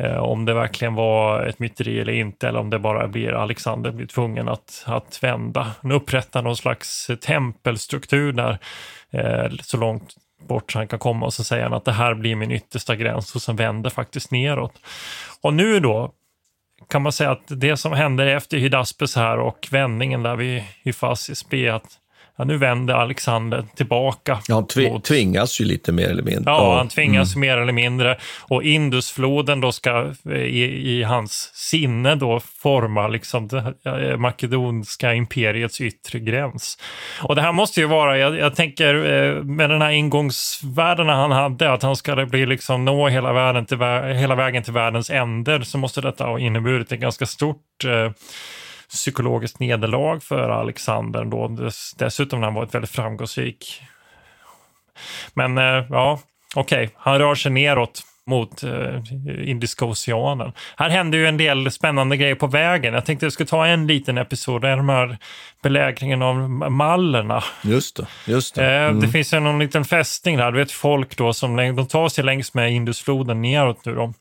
[0.00, 3.90] Eh, om det verkligen var ett myteri eller inte, eller om det bara blir Alexander
[3.90, 5.72] blir tvungen att, att vända.
[5.82, 8.58] Han upprättar någon slags tempelstruktur där,
[9.10, 10.14] eh, så långt
[10.48, 13.34] bort han kan komma och så säger han att det här blir min yttersta gräns
[13.34, 14.72] och sen vänder faktiskt neråt.
[15.40, 16.12] Och nu då
[16.88, 21.48] kan man säga att det som händer efter Hydaspes här och vändningen där vid Hyfasis
[21.48, 21.98] blir att
[22.38, 24.38] ja, nu vänder Alexander tillbaka.
[24.48, 25.04] Ja, han tv mot...
[25.04, 26.52] tvingas ju lite mer eller mindre.
[26.52, 27.48] Ja, han tvingas mm.
[27.48, 28.18] mer eller mindre.
[28.40, 35.14] Och Indusfloden då ska eh, i, i hans sinne då forma liksom det eh, makedonska
[35.14, 36.78] imperiets yttre gräns.
[37.22, 41.32] Och det här måste ju vara, jag, jag tänker eh, med den här ingångsvärdena han
[41.32, 43.78] hade, att han ska bli liksom nå hela, världen till,
[44.14, 48.10] hela vägen till världens ände, så måste detta ha inneburit ett ganska stort eh,
[48.88, 51.56] psykologiskt nederlag för Alexander då.
[51.98, 53.82] Dessutom när han varit väldigt framgångsrik.
[55.34, 56.20] Men eh, ja,
[56.54, 56.96] okej, okay.
[56.96, 60.52] han rör sig neråt mot eh, Indiska oceanen.
[60.76, 62.94] Här händer ju en del spännande grejer på vägen.
[62.94, 65.18] Jag tänkte jag skulle ta en liten episod, det är de här
[65.62, 66.36] belägringen av
[66.70, 67.44] mallerna.
[67.62, 68.06] Just det.
[68.26, 68.66] Just det.
[68.66, 69.00] Eh, mm.
[69.00, 72.24] det finns ju någon liten fästning där, du vet folk då som de tar sig
[72.24, 74.12] längs med Indusfloden neråt nu då.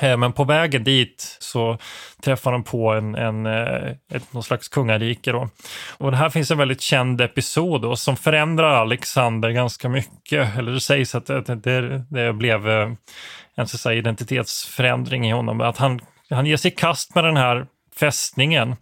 [0.00, 1.78] Eh, men på vägen dit så
[2.22, 5.32] träffar de på en, en, eh, ett, någon slags kungarike.
[5.32, 5.48] Då.
[5.98, 10.58] Och det här finns en väldigt känd episod då, som förändrar Alexander ganska mycket.
[10.58, 12.92] Eller det sägs att det, det, det blev eh,
[13.54, 15.60] en så säga, identitetsförändring i honom.
[15.60, 16.00] Att han,
[16.30, 18.76] han ger sig i kast med den här fästningen.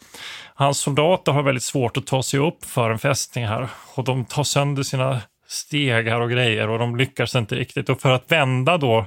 [0.55, 4.25] Hans soldater har väldigt svårt att ta sig upp för en fästning här och de
[4.25, 7.89] tar sönder sina stegar och grejer och de lyckas inte riktigt.
[7.89, 9.07] Och för att vända då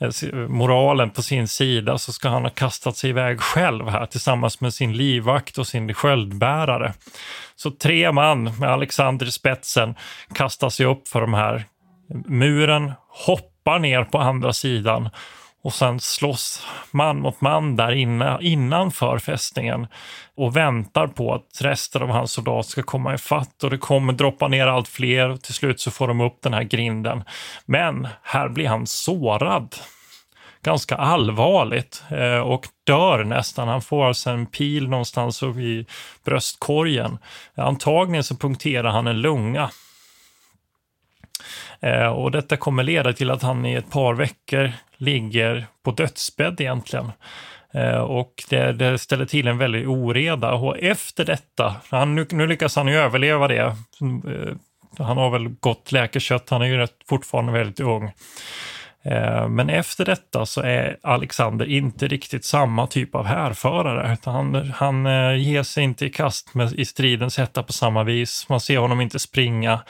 [0.00, 4.60] Eh, moralen på sin sida så ska han ha kastat sig iväg själv här tillsammans
[4.60, 6.94] med sin livvakt och sin sköldbärare.
[7.56, 9.94] Så tre man med Alexander i spetsen
[10.34, 11.64] kastar sig upp för de här
[12.26, 15.10] muren, hoppar ner på andra sidan
[15.68, 19.86] och sen slåss man mot man där inne, innanför fästningen
[20.36, 24.48] och väntar på att resten av hans soldater ska komma ifatt och det kommer droppa
[24.48, 27.24] ner allt fler och till slut så får de upp den här grinden.
[27.66, 29.74] Men här blir han sårad
[30.62, 33.68] ganska allvarligt eh, och dör nästan.
[33.68, 35.86] Han får alltså en pil någonstans i
[36.24, 37.18] bröstkorgen.
[37.54, 39.70] Antagligen så punkterar han en lunga.
[41.80, 46.60] Eh, och detta kommer leda till att han i ett par veckor ligger på dödsbädd
[46.60, 47.12] egentligen.
[47.74, 50.52] Eh, och det, det, ställer till en väldig oreda.
[50.52, 53.58] Och efter detta, han, nu, nu lyckas han ju överleva det.
[53.58, 53.74] Eh,
[54.98, 58.12] han har väl gott läkekött, han är ju rätt, fortfarande väldigt ung.
[59.02, 64.12] Eh, men efter detta så är Alexander inte riktigt samma typ av härförare.
[64.12, 68.04] Utan han, han eh, ger sig inte i kast med, i stridens hetta på samma
[68.04, 68.48] vis.
[68.48, 69.80] Man ser honom inte springa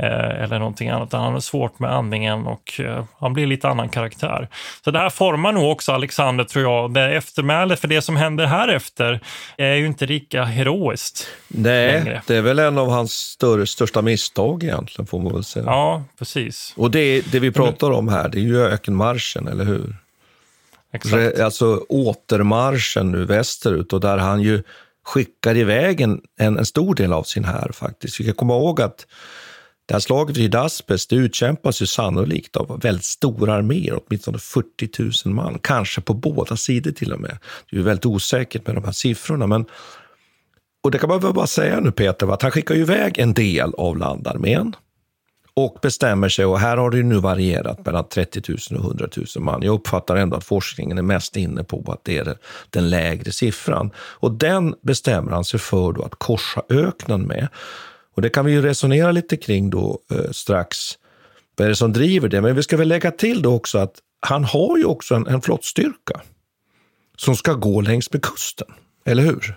[0.00, 1.12] eller någonting annat.
[1.12, 2.80] Han har svårt med andningen och
[3.18, 4.48] han blir lite annan karaktär.
[4.84, 6.94] Så det här formar nog också Alexander, tror jag.
[6.94, 9.20] Det eftermälet för det som händer här efter
[9.56, 11.26] är ju inte lika heroiskt.
[11.48, 12.22] Nej, längre.
[12.26, 15.64] det är väl en av hans större, största misstag egentligen, får man väl säga.
[15.66, 16.74] Ja, precis.
[16.76, 19.96] Och det, det vi pratar om här, det är ju ökenmarschen, eller hur?
[20.92, 21.40] Exakt.
[21.40, 24.62] Alltså återmarschen nu västerut och där han ju
[25.04, 28.20] skickar iväg en, en, en stor del av sin här faktiskt.
[28.20, 29.06] Vi ska komma ihåg att
[29.90, 35.26] det här slaget vid Aspes det utkämpas ju sannolikt av väldigt stora arméer, åtminstone 40
[35.26, 37.38] 000 man, kanske på båda sidor till och med.
[37.70, 39.64] Det är ju väldigt osäkert med de här siffrorna, men
[40.82, 43.34] och det kan man väl bara säga nu Peter, att han skickar ju iväg en
[43.34, 44.76] del av landarmén
[45.54, 49.08] och bestämmer sig, och här har det ju nu varierat mellan 30 000 och 100
[49.16, 49.62] 000 man.
[49.62, 52.36] Jag uppfattar ändå att forskningen är mest inne på att det är
[52.70, 53.90] den lägre siffran.
[53.96, 57.48] Och den bestämmer han sig för då att korsa öknen med.
[58.14, 60.78] Och det kan vi ju resonera lite kring då eh, strax.
[61.56, 62.40] Vad är det som driver det?
[62.40, 65.42] Men vi ska väl lägga till då också att han har ju också en, en
[65.42, 66.20] flottstyrka
[67.16, 68.68] som ska gå längs med kusten,
[69.04, 69.56] eller hur?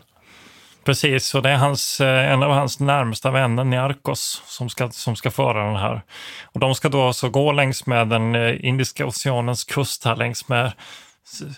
[0.83, 5.15] Precis, och det är hans, eh, en av hans närmsta vänner, Niarkos, som ska, som
[5.15, 6.01] ska föra den här.
[6.45, 10.47] Och de ska då alltså gå längs med den eh, Indiska oceanens kust här, längs
[10.47, 10.71] med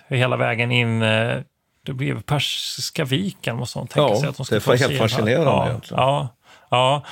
[0.07, 1.37] hela vägen in eh,
[1.85, 3.93] det blir Persiska viken och sånt.
[3.95, 5.95] Ja, sig att de ska det är helt fascinerande ja.
[5.97, 6.29] Ja,
[6.69, 7.03] ja.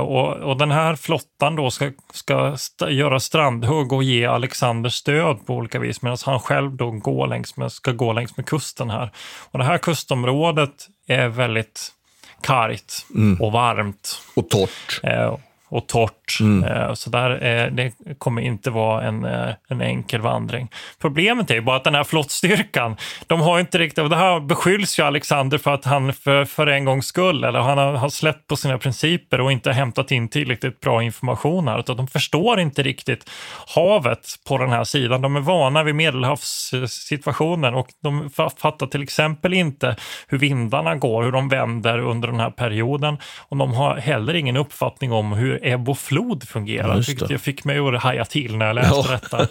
[0.00, 5.46] och, och den här flottan då ska, ska st göra strandhugg och ge Alexander stöd
[5.46, 8.90] på olika vis medan han själv då går längs med, ska gå längs med kusten
[8.90, 9.10] här.
[9.50, 11.92] Och det här kustområdet är väldigt
[12.40, 13.40] kargt Mm.
[13.40, 14.22] och varmt.
[14.36, 15.00] Och torrt.
[15.02, 15.36] Eh,
[15.68, 16.40] och torrt.
[16.40, 16.64] Mm.
[16.64, 20.68] Eh, så där, eh, det kommer inte vara en, eh, en enkel vandring.
[21.00, 24.40] Problemet är ju bara att den här flottstyrkan, de har inte riktigt, och det här
[24.40, 28.08] beskylls ju Alexander för att han för, för en gångs skull, eller han har, har
[28.08, 31.78] släppt på sina principer och inte hämtat in tillräckligt bra information här.
[31.80, 33.30] Utan de förstår inte riktigt
[33.74, 35.22] havet på den här sidan.
[35.22, 39.96] De är vana vid medelhavssituationen och de fattar till exempel inte
[40.28, 43.18] hur vindarna går, hur de vänder under den här perioden.
[43.48, 47.64] Och de har heller ingen uppfattning om hur ebb och flod fungerar, Ja, jag fick
[47.64, 49.06] mig att haja till när jag läste Ja.
[49.22, 49.48] detta.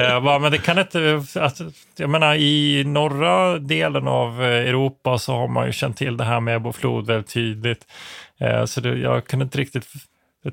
[0.00, 1.60] Eh, bara, men det kan inte, att,
[1.96, 6.24] jag menar i norra delen av eh, Europa så har man ju känt till det
[6.24, 7.86] här med ebb och flod väldigt tydligt.
[8.40, 9.86] Eh, så det, jag kunde inte riktigt,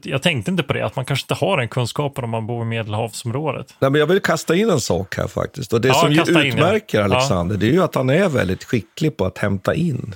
[0.04, 2.62] jag tänkte inte på det, att man kanske inte har den kunskapen om man bor
[2.62, 3.76] i medelhavsområdet.
[3.80, 5.74] Nej, men jag vill kasta in en sak här faktiskt.
[5.74, 6.54] Och det Ja, som ju kasta in, ja.
[6.54, 10.16] utmärker Alexander, det är ju att han är väldigt skicklig på att hämta in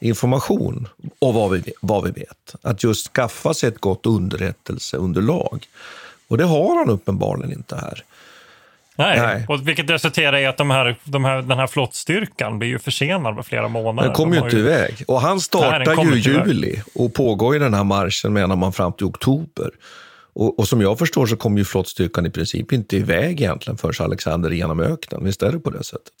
[0.00, 2.54] information och vad vi, vad vi vet.
[2.62, 5.66] Att just skaffa sig ett gott underrättelseunderlag.
[6.28, 8.04] Och det har han uppenbarligen inte här.
[8.98, 9.46] Nej, Nej.
[9.48, 13.34] Och vilket resulterar i att de här, de här, den här flottstyrkan blir ju försenad
[13.34, 14.08] med flera månader.
[14.08, 15.04] Den kommer De ju inte iväg.
[15.08, 18.92] Och han startar ju i juli och pågår ju den här marschen menar man fram
[18.92, 19.70] till oktober.
[20.32, 24.06] Och, och som jag förstår så kommer ju flottstyrkan i princip inte iväg egentligen förrän
[24.06, 25.24] Alexander genom öknen.
[25.24, 26.12] Visst är det på det sättet?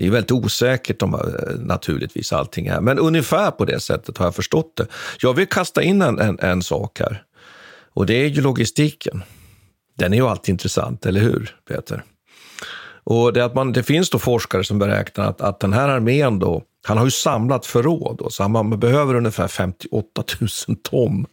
[0.00, 1.20] Det är väldigt osäkert om, eh,
[1.58, 4.86] naturligtvis allting här, men ungefär på det sättet har jag förstått det.
[5.22, 7.22] Jag vill kasta in en, en, en sak här
[7.92, 9.22] och det är ju logistiken.
[9.98, 12.04] Den är ju alltid intressant, eller hur Peter?
[13.04, 16.38] Och det, att man, det finns då forskare som beräknar att, att den här armén
[16.38, 21.26] då, han har ju samlat förråd då, så man behöver ungefär 58 000 ton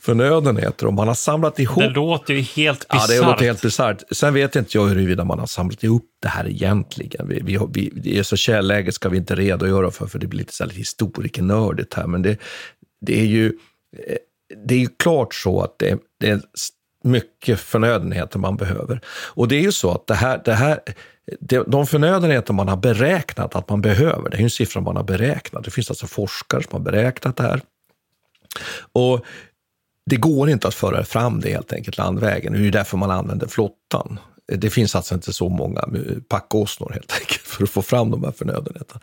[0.00, 0.86] förnödenheter.
[0.86, 3.08] Och man har samlat ihop Det låter ju helt Ja, bisarrt.
[3.08, 4.02] det låter helt bisarrt.
[4.10, 7.28] Sen vet inte jag huruvida man har samlat ihop det här egentligen.
[7.28, 10.38] Vi, vi, vi, det är så källäget ska vi inte redogöra för, för det blir
[10.38, 12.06] lite så här historikernördigt här.
[12.06, 12.38] Men det,
[13.00, 13.46] det är ju
[14.08, 14.16] eh,
[14.66, 16.40] det är ju klart så att det, det är
[17.06, 19.00] mycket förnödenheter man behöver.
[19.08, 20.80] Och det är ju så att det här, det här,
[21.40, 24.96] det, de förnödenheter man har beräknat att man behöver, det är ju en siffra man
[24.96, 25.64] har beräknat.
[25.64, 27.60] Det finns alltså forskare som har beräknat det här.
[28.92, 29.24] Och
[30.10, 32.52] det går inte att föra fram det helt enkelt landvägen.
[32.52, 34.20] Det är ju därför man använder flottan.
[34.52, 35.88] det finns alltså inte så många
[36.28, 39.00] packåsnor helt enkelt för att få fram de här förnödenheterna.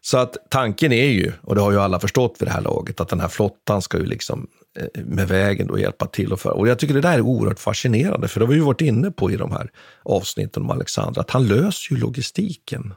[0.00, 3.00] Så att tanken är ju, och det har ju alla förstått vid det här laget,
[3.00, 4.46] att den här flottan ska ju liksom
[4.94, 6.32] med vägen då hjälpa till.
[6.32, 6.50] Och, för.
[6.50, 9.10] och jag tycker det där är oerhört fascinerande, för det har vi ju varit inne
[9.10, 9.70] på i de här
[10.02, 12.94] avsnitten om Alexander, att han löser ju logistiken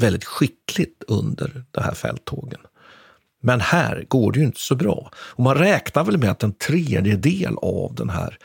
[0.00, 2.60] väldigt skickligt under det här fälttågen.
[3.42, 5.10] Men här går det ju inte så bra.
[5.16, 8.38] Och man räknar väl med att en tredjedel av den här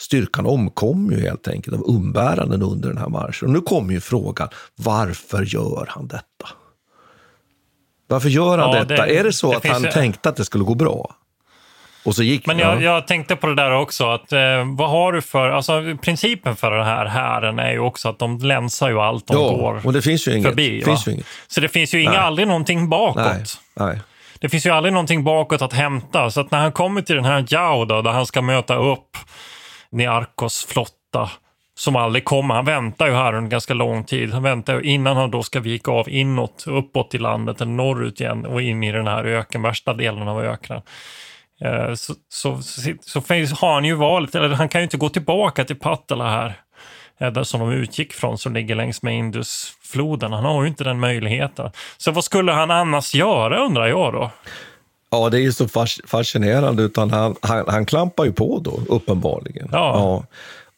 [0.00, 3.48] styrkan omkom ju helt enkelt av umbäranden under den här marschen.
[3.48, 6.48] Och nu kommer ju frågan, varför gör han detta?
[8.06, 9.06] Varför gör han Ja, detta?
[9.06, 11.16] det- är det så det att han ju- tänkte att det skulle gå bra?
[12.04, 14.40] Och så gick Men jag, jag tänkte på det där också, att eh,
[14.76, 18.38] vad har du för, alltså principen för den här hären är ju också att de
[18.38, 20.48] länsar ju allt de ja, går och det finns ju inget.
[20.48, 20.78] förbi.
[20.78, 21.26] det finns ju inget.
[21.48, 22.20] Så det finns ju inga, Nej.
[22.20, 23.24] aldrig någonting bakåt.
[23.24, 23.44] Nej,
[23.74, 24.00] nej.
[24.42, 26.30] Det finns ju aldrig någonting bakåt att hämta.
[26.30, 29.16] Så att när han kommer till den här Jao då, där han ska möta upp
[29.90, 31.30] Niarkos flotta,
[31.74, 32.54] som aldrig kommer.
[32.54, 34.32] Han väntar ju här under ganska lång tid.
[34.32, 38.20] Han väntar ju innan han då ska vika av inåt, uppåt i landet, eller norrut
[38.20, 40.82] igen och in i den här öken, värsta delen av öknen.
[41.64, 42.62] Eh, Så, så,
[43.00, 43.18] så,
[43.60, 46.60] har han ju valet, eller han kan ju inte gå tillbaka till Pattala här,
[47.20, 50.32] eh, där som de utgick från, som ligger längs med Indusfloden.
[50.32, 51.70] Han har ju inte den möjligheten.
[51.96, 54.30] Så vad skulle han annars göra undrar jag då?
[55.10, 58.80] Ja, det är ju så fas- fascinerande, utan han, han, han klampar ju på då,
[58.88, 59.68] uppenbarligen.
[59.72, 60.24] Ja.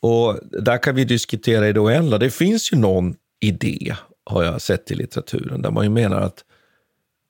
[0.01, 2.19] Och där kan vi diskutera i det oändliga.
[2.19, 3.95] Det finns ju någon idé,
[4.31, 6.45] har jag sett i litteraturen, där man ju menar att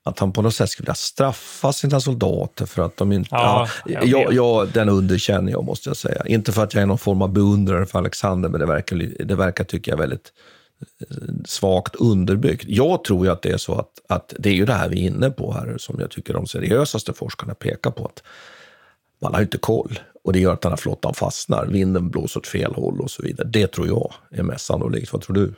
[0.06, 3.28] att han på något sätt skulle vilja straffa sina soldater för att de inte...
[3.32, 4.36] Ja, Ja, jag ja, vet.
[4.36, 6.22] ja, den underkänner jag, måste jag säga.
[6.26, 9.34] Inte för att jag är någon form av beundrare för Alexander, men det verkar, det
[9.34, 10.32] verkar tycker jag, väldigt
[11.00, 12.64] eh, svagt underbyggt.
[12.68, 15.02] Jag tror ju att det är så att, att det är ju det här vi
[15.02, 18.22] är inne på här, som jag tycker de seriösaste forskarna pekar på, att
[19.22, 19.98] man har ju inte koll.
[20.24, 23.22] Och det gör att den här flottan fastnar, vinden blåser åt fel håll och så
[23.22, 23.48] vidare.
[23.48, 25.12] Det tror jag är mest sannolikt.
[25.12, 25.54] Vad tror du?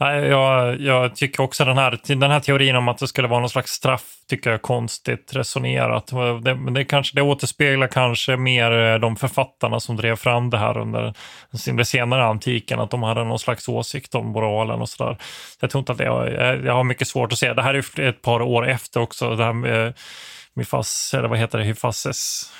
[0.00, 3.50] Jag, jag tycker också den här, den här teorin om att det skulle vara någon
[3.50, 6.06] slags straff tycker jag är konstigt resonerat.
[6.42, 10.78] Det, det, kanske, det återspeglar kanske mer eh, de författarna som drev fram det här
[10.78, 11.14] under
[11.64, 15.16] den senare antiken, att de hade någon slags åsikt om moralen och sådär.
[15.60, 17.52] Jag tror inte att det, jag, jag har mycket svårt att se.
[17.52, 19.92] Det här är ett par år efter också, det här med eh,
[20.54, 22.52] Mifas, eller vad heter det, Hyfases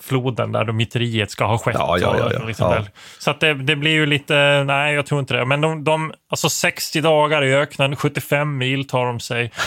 [0.00, 1.76] floden där då myteriet ska ha skett.
[1.78, 2.74] Ja, ja, ja, liksom.
[3.18, 5.44] Så att det, det blir ju lite, nej jag tror inte det.
[5.44, 9.50] Men de, de alltså 60 dagar i öknen, 75 mil tar de sig.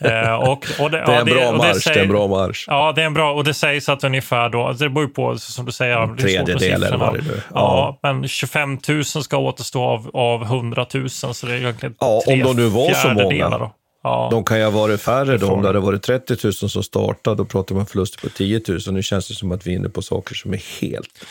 [0.00, 1.82] Eh, och, och Det är en bra marsch.
[1.82, 2.64] säger- det är en bra marsch.
[2.68, 5.12] Ja, det är en bra, och det sägs att ungefär då, alltså det beror ju
[5.12, 7.40] på som du säger, med tredjedel eller vad det nu.
[7.54, 7.98] Ja.
[8.02, 12.22] men 25 000 ska återstå av, av 100 000, så det är egentligen Ja, om
[12.24, 13.48] tre de nu var så många.
[13.58, 13.72] Då.
[14.04, 14.28] Ja.
[14.30, 15.46] De kan ju ha varit färre då.
[15.46, 15.66] Om det de.
[15.66, 18.80] hade varit 30 000 som startade, då pratar man förluster på 10 000.
[18.90, 21.24] Nu känns det som att vi är inne på saker som är helt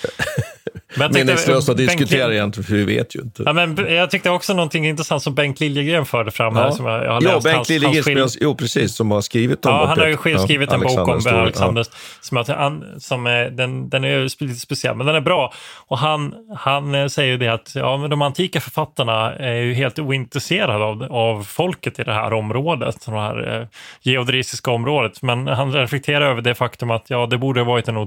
[0.96, 3.44] Men jag meningslösa att Bengt- diskutera egentligen, för vi vet ju inte.
[3.46, 6.72] Ja, men jag tyckte också någonting intressant som Bengt Liljegren förde fram här.
[6.72, 8.96] Som jag, jag har ja, läst Bengt hans, Liljegren, hans som skild- jag- jo precis,
[8.96, 11.22] som har skrivit om Ja, han har ju skrivit en bok om.
[11.28, 11.86] Alexander.
[12.22, 15.54] Som att han, som är, den, den är lite speciell, men den är bra.
[15.88, 19.74] Och han, han eh, säger ju det att ja, men de antika författarna är ju
[19.74, 23.68] helt ointresserade av, av folket i det här området, det här eh,
[24.02, 25.22] geodrisiska området.
[25.22, 27.98] Men han reflekterar över det faktum att ja, det borde ha varit en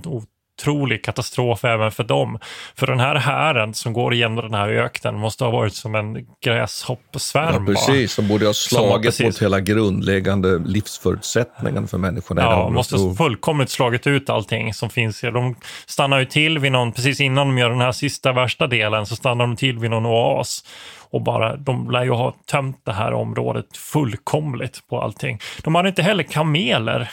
[0.60, 2.38] otrolig katastrof även för dem.
[2.74, 6.26] För den här hären som går igenom den här öknen måste ha varit som en
[6.44, 7.66] gräshoppsvärm.
[7.66, 8.12] Ja, precis.
[8.12, 9.26] Som borde ha slagit precis.
[9.26, 12.74] mot hela grundläggande livsförutsättningen för människorna Ja, området.
[12.74, 15.20] måste Och- fullkomligt slagit ut allting som finns.
[15.20, 15.54] De
[15.86, 19.16] stannar ju till vid någon, precis innan de gör den här sista värsta delen, så
[19.16, 20.64] stannar de till vid någon oas.
[21.10, 25.38] Och bara, de lär ju ha tömt det här området fullkomligt på allting.
[25.62, 27.10] De hade inte heller kameler.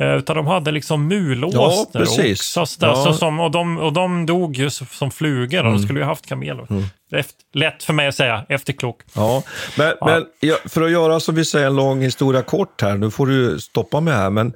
[0.00, 2.34] Eh, Utan de hade liksom mulåsner Ja, också.
[2.36, 3.02] Så där, Ja.
[3.02, 3.14] Mm.
[3.14, 5.64] som, och, de, och de dog ju som flugor.
[5.66, 6.66] och De skulle ju haft kameler.
[7.12, 9.00] Efter, lätt för mig att säga, efterklok.
[9.14, 9.42] Ja,
[9.78, 13.10] men, men ja, för att göra som vi säger en lång historia kort här, nu
[13.10, 14.52] får du stoppa mig här, men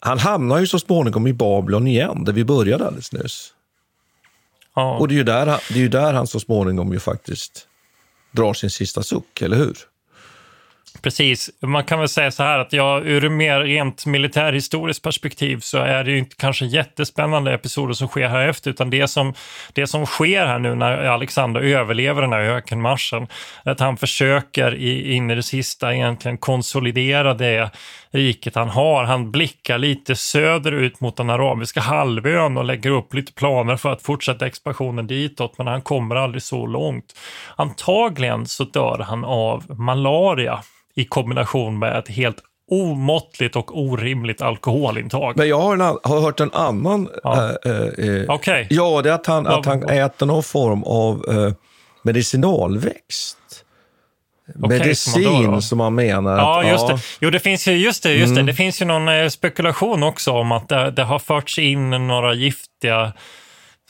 [0.00, 3.50] han hamnar ju så småningom i Babylon igen, där vi började alldeles nyss.
[4.74, 4.96] Ja.
[4.98, 7.66] Och det är ju där, han- det är ju där han så småningom ju faktiskt
[8.32, 9.76] drar sin sista suck, eller hur?
[11.02, 11.50] Precis.
[11.62, 15.78] Man kan väl säga så här att ja, ur ett mer rent militärhistoriskt perspektiv så
[15.78, 19.34] är det ju inte kanske jättespännande episoder som sker här efter, utan det som,
[19.72, 23.26] det som sker här nu när Alexander överlever den här ökenmarschen,
[23.64, 27.70] att han försöker i, in i det sista egentligen konsolidera det
[28.10, 29.04] riket han har.
[29.04, 34.02] Han blickar lite söderut mot den arabiska halvön och lägger upp lite planer för att
[34.02, 37.14] fortsätta expansionen ditåt, men han kommer aldrig så långt.
[37.56, 40.62] Antagligen så dör han av malaria
[40.96, 42.36] i kombination med ett helt
[42.70, 45.36] omåttligt och orimligt alkoholintag.
[45.36, 47.08] Men jag har, en, har hört en annan...
[47.22, 47.50] Ja.
[47.64, 48.66] eh, eh, eh, Okej.
[48.70, 51.52] Ja, det är att han, att han äter någon form av eh,
[52.02, 53.38] medicinalväxt.
[54.62, 56.68] Okej, Medicin som man som man menar Ja, att...
[56.68, 56.98] just det.
[57.20, 58.46] Jo, det finns ju, just det, just Mm.
[58.46, 58.52] det.
[58.52, 62.34] Det finns ju någon eh, spekulation också om att det, det har förts in några
[62.34, 63.12] giftiga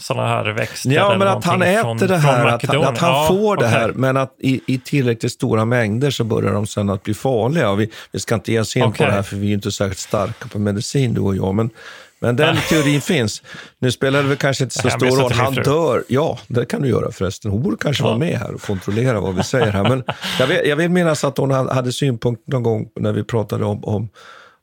[0.00, 0.90] sådana här växter.
[0.90, 3.78] Ja, men att han äter från- det här, att att han Ja, får det okej.
[3.78, 7.70] här, men att i, i tillräckligt stora mängder så börjar de sen att bli farliga.
[7.70, 9.06] Och vi, vi ska inte ge oss in på Okej.
[9.06, 11.54] det här, för vi är inte särskilt starka på medicin, du och jag.
[11.54, 11.70] Men,
[12.18, 13.42] men den teorin finns.
[13.78, 15.32] Nu spelar det väl kanske inte så stor roll.
[15.32, 16.04] Han dör.
[16.08, 17.50] Ja, det kan du göra förresten.
[17.50, 19.88] Hon borde kanske vara med här och kontrollera vad vi säger här.
[19.88, 20.04] Men
[20.38, 23.84] jag, vet, jag vill minnas att hon hade synpunkt någon gång när vi pratade om,
[23.84, 24.08] om,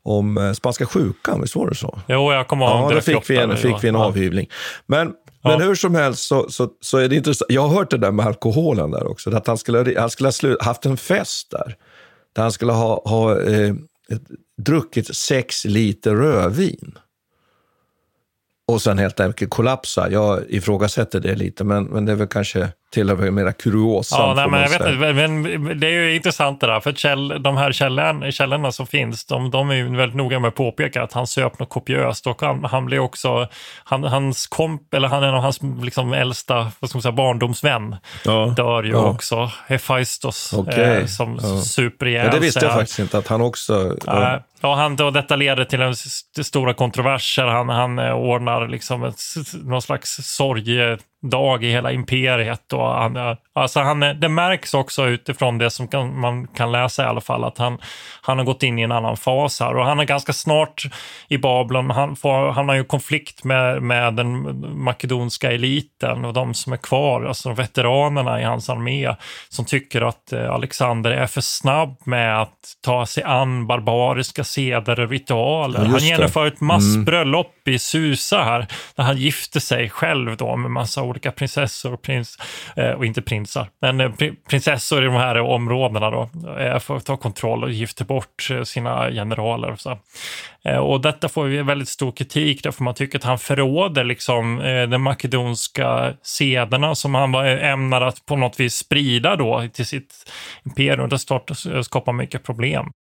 [0.03, 1.99] om eh, spanska sjukan, visst var det så?
[2.07, 2.95] Jo, jag kommer ihåg Ja, det.
[2.95, 4.05] då fick vi en, fick vi en ja.
[4.05, 4.49] avhyvling.
[4.87, 5.11] Men,
[5.43, 7.51] men hur som helst så, så, så är det intressant.
[7.51, 9.35] Jag har hört det där med alkoholen där också.
[9.35, 11.75] Att han skulle, han skulle ha slut, haft en fest där.
[12.33, 13.75] Där han skulle ha, ha eh,
[14.57, 16.97] druckit sex liter rödvin.
[18.67, 20.11] Och sen helt enkelt kollapsa.
[20.11, 24.19] Jag ifrågasätter det lite, men, men det är väl kanske till och med mera kuriosan.
[24.19, 25.13] Ja, nej, men jag vet inte,
[25.59, 29.25] men det är ju intressant det där, för käll, de här källan, källorna som finns,
[29.25, 32.41] de, de är ju väldigt noga med att påpeka att han söp något kopiöst och
[32.41, 33.47] han, han blev också,
[33.83, 37.11] han, hans komp, eller han är en av hans liksom, äldsta vad ska man säga,
[37.11, 38.53] barndomsvän, Ja.
[38.57, 38.97] dör ju Ja.
[39.09, 40.83] också, Hephaistos, Okej.
[40.97, 41.61] eh, som Ja.
[41.61, 43.97] super ihjäl Ja, det visste jag faktiskt inte, att han också...
[44.05, 47.45] Ja, Ja, han, då, detta leder till en st- stora kontroverser.
[47.45, 49.19] Han, han eh, ordnar liksom ett,
[49.63, 50.09] någon slags
[51.21, 52.73] sorgedag i hela imperiet.
[52.73, 57.05] Och han, alltså han, det märks också utifrån det som kan, man kan läsa i
[57.05, 57.77] alla fall att han,
[58.21, 59.77] han har gått in i en annan fas här.
[59.77, 60.83] Och han är ganska snart
[61.29, 61.89] i Babylon.
[61.89, 66.77] Han, får, han har ju konflikt med, med den makedonska eliten och de som är
[66.77, 69.15] kvar, alltså veteranerna i hans armé
[69.49, 74.99] som tycker att eh, Alexander är för snabb med att ta sig an barbariska seder
[74.99, 75.79] och ritualer.
[75.79, 80.71] Ja, han genomför ett massbröllop i Susa här, där han gifter sig själv då med
[80.71, 82.37] massa olika prinsessor och prins,
[82.75, 84.11] eh, och inte prinsar, men eh,
[84.49, 88.63] prinsessor i de här områdena då, eh, för att ta kontroll och gifter bort eh,
[88.63, 89.71] sina generaler.
[89.71, 89.97] Och, så.
[90.63, 94.61] Eh, och detta får vi väldigt stor kritik därför man tycker att han förråder liksom
[94.61, 99.67] eh, de makedonska sederna som han var eh, ämnad att på något vis sprida då
[99.73, 100.31] till sitt
[100.65, 101.09] imperium.
[101.09, 102.91] Det startar, skapar mycket problem.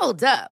[0.00, 0.53] Hold up.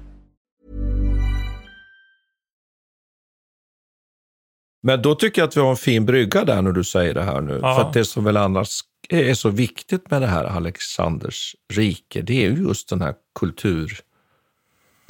[4.81, 7.23] Men då tycker jag att vi har en fin brygga där när du säger det
[7.23, 7.59] här nu.
[7.61, 7.75] Ja.
[7.75, 8.79] För att det som väl annars
[9.09, 14.01] är så viktigt med det här Alexanders rike, det är ju just den här kultur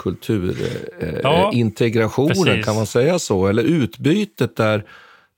[0.01, 2.65] kulturintegrationen, eh, Ja, integrationen, precis.
[2.65, 3.47] kan man säga så?
[3.47, 4.85] Eller utbytet där,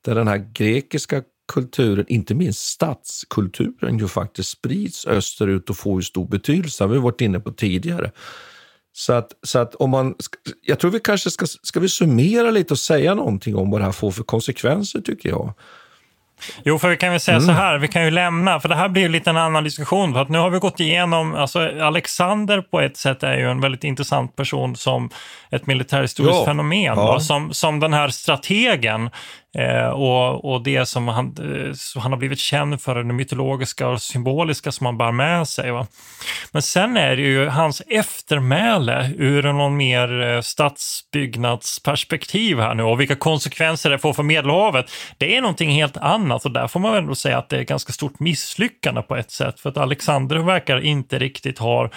[0.05, 1.23] där den här grekiska
[1.53, 6.83] kulturen, inte minst stadskulturen, ju faktiskt sprids österut och får ju stor betydelse.
[6.83, 8.11] Det har vi varit inne på tidigare.
[8.95, 10.15] Så att, så att om man,
[10.61, 13.85] jag tror vi kanske ska, ska vi summera lite och säga någonting om vad det
[13.85, 15.53] här får för konsekvenser tycker jag.
[16.63, 17.47] Jo, för vi kan väl säga Mm.
[17.47, 20.13] så här, vi kan ju lämna, för det här blir ju lite en annan diskussion.
[20.13, 23.61] För att nu har vi gått igenom, alltså Alexander på ett sätt är ju en
[23.61, 25.09] väldigt intressant person som
[25.51, 26.45] ett militärhistoriskt Ja.
[26.45, 26.83] fenomen.
[26.83, 26.95] Ja.
[26.95, 27.19] va?
[27.19, 29.09] Som, som den här strategen
[29.57, 33.87] eh, och, och det som han, eh, som han har blivit känd för, det mytologiska
[33.87, 35.71] och symboliska som han bär med sig.
[35.71, 35.87] Va?
[36.51, 43.01] Men sen är det ju hans eftermäle ur någon mer eh, stadsbyggnadsperspektiv här nu och
[43.01, 44.85] vilka konsekvenser det får för Medelhavet.
[45.17, 47.61] Det är någonting helt annat och där får man väl ändå säga att det är
[47.61, 51.89] ett ganska stort misslyckande på ett sätt för att Alexander verkar inte riktigt ha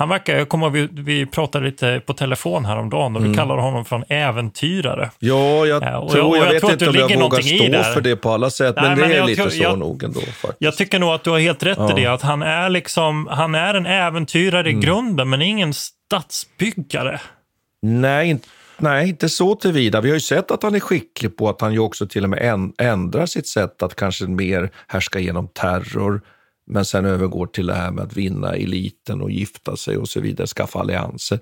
[0.00, 3.84] han verkar, jag kommer vi, vi pratade lite på telefon häromdagen och du kallade honom
[3.84, 5.10] för en äventyrare.
[5.18, 7.40] Ja, jag Ja, och tror, jag- och jag, jag vet tror inte om jag vågar
[7.40, 10.02] stå för det på alla sätt, Nej, men, men det är lite så jag- nog
[10.02, 10.20] ändå.
[10.20, 10.56] Faktiskt.
[10.58, 11.98] Jag tycker nog att du har helt rätt Ja.
[11.98, 14.78] i det, att han är, liksom, han är en äventyrare Mm.
[14.82, 17.20] i grunden, men ingen stadsbyggare.
[17.82, 18.48] Nej, inte,
[18.78, 20.00] nej, inte så tillvida.
[20.00, 22.30] Vi har ju sett att han är skicklig på att han ju också till och
[22.30, 26.20] med änd- ändrar sitt sätt att kanske mer härska genom terror,
[26.70, 30.20] men sen övergår till det här med att vinna eliten och gifta sig och så
[30.20, 31.40] vidare, skaffa allianser.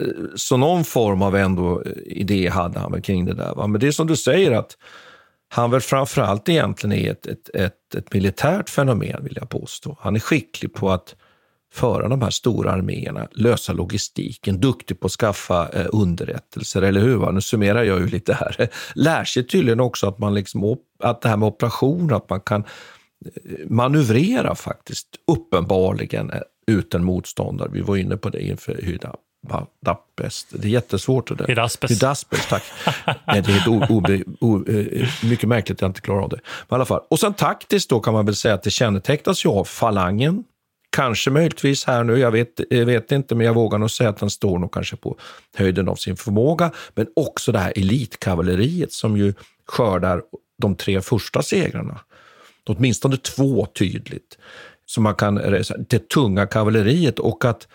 [0.00, 0.06] Eh,
[0.36, 3.54] så någon form av ändå eh, idé hade han väl kring det där.
[3.54, 3.66] Va?
[3.66, 4.76] Men det är som du säger att
[5.48, 9.96] han väl framförallt egentligen är ett, ett, ett, ett militärt fenomen, vill jag påstå.
[10.00, 11.14] Han är skicklig på att
[11.72, 17.16] föra de här stora arméerna, lösa logistiken, duktig på att skaffa eh, underrättelser, eller hur?
[17.16, 17.30] Va?
[17.30, 18.68] Nu summerar jag ju lite här.
[18.94, 22.64] Lär sig tydligen också att, man liksom, att det här med operationer, att man kan
[23.66, 27.68] manövrera faktiskt uppenbarligen eh, ut en motståndare.
[27.72, 29.14] Vi var inne på det inför Hyda
[29.84, 30.46] Dappest.
[30.50, 31.28] Det är jättesvårt.
[31.28, 31.46] Det där.
[31.46, 31.90] Hydaspes.
[31.90, 32.62] Hydaspes, tack.
[33.26, 36.40] Nej, det är obe, o, eh, mycket märkligt att jag inte klarar av det.
[36.68, 37.00] Men i alla fall.
[37.10, 40.44] Och sen taktiskt då kan man väl säga att det kännetecknas ju av falangen.
[40.96, 44.18] Kanske möjligtvis här nu, jag vet, jag vet inte, men jag vågar nog säga att
[44.18, 45.16] den står nog kanske på
[45.56, 46.70] höjden av sin förmåga.
[46.94, 49.34] Men också det här elitkavalleriet som ju
[49.66, 50.22] skördar
[50.58, 52.00] de tre första segrarna.
[52.66, 54.38] Åtminstone två tydligt.
[54.86, 57.68] som man kan, eh, det tunga kavalleriet och att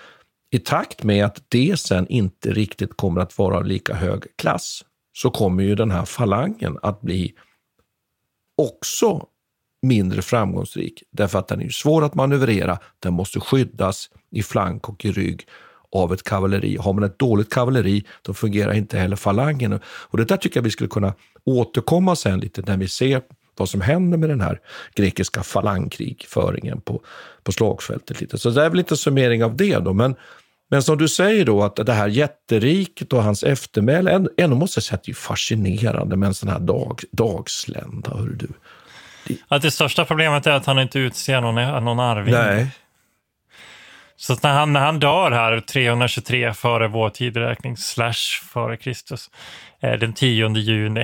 [0.51, 4.85] i takt med att det sen inte riktigt kommer att vara av lika hög klass
[5.13, 7.33] så kommer ju den här falangen att bli
[8.57, 9.27] också
[9.81, 15.05] mindre framgångsrik därför att den är svår att manövrera, den måste skyddas i flank och
[15.05, 15.47] i rygg
[15.91, 16.77] av ett kavalleri.
[16.77, 19.79] Har man ett dåligt kavalleri då fungerar inte heller falangen.
[19.85, 21.13] Och det där tycker jag vi skulle kunna
[21.43, 23.21] återkomma sen lite när vi ser
[23.57, 24.59] vad som händer med den här
[24.95, 27.01] grekiska falangkrigföringen på,
[27.43, 28.21] på slagfältet.
[28.21, 28.37] Lite.
[28.37, 29.93] Så det är väl lite summering av det då.
[29.93, 30.15] Men,
[30.69, 34.83] men som du säger då att det här jätteriket och hans eftermäle, ändå, måste jag
[34.83, 38.17] säga att det är fascinerande med en sån här dag, dagslända.
[38.17, 38.47] Hör du.
[39.47, 42.33] Att det största problemet är att han inte utser någon, någon arving.
[42.33, 42.71] Nej.
[44.17, 49.29] Så när han, när han dör här 323 före vår tideräkning, slash före Kristus,
[49.99, 51.03] den 10 juni.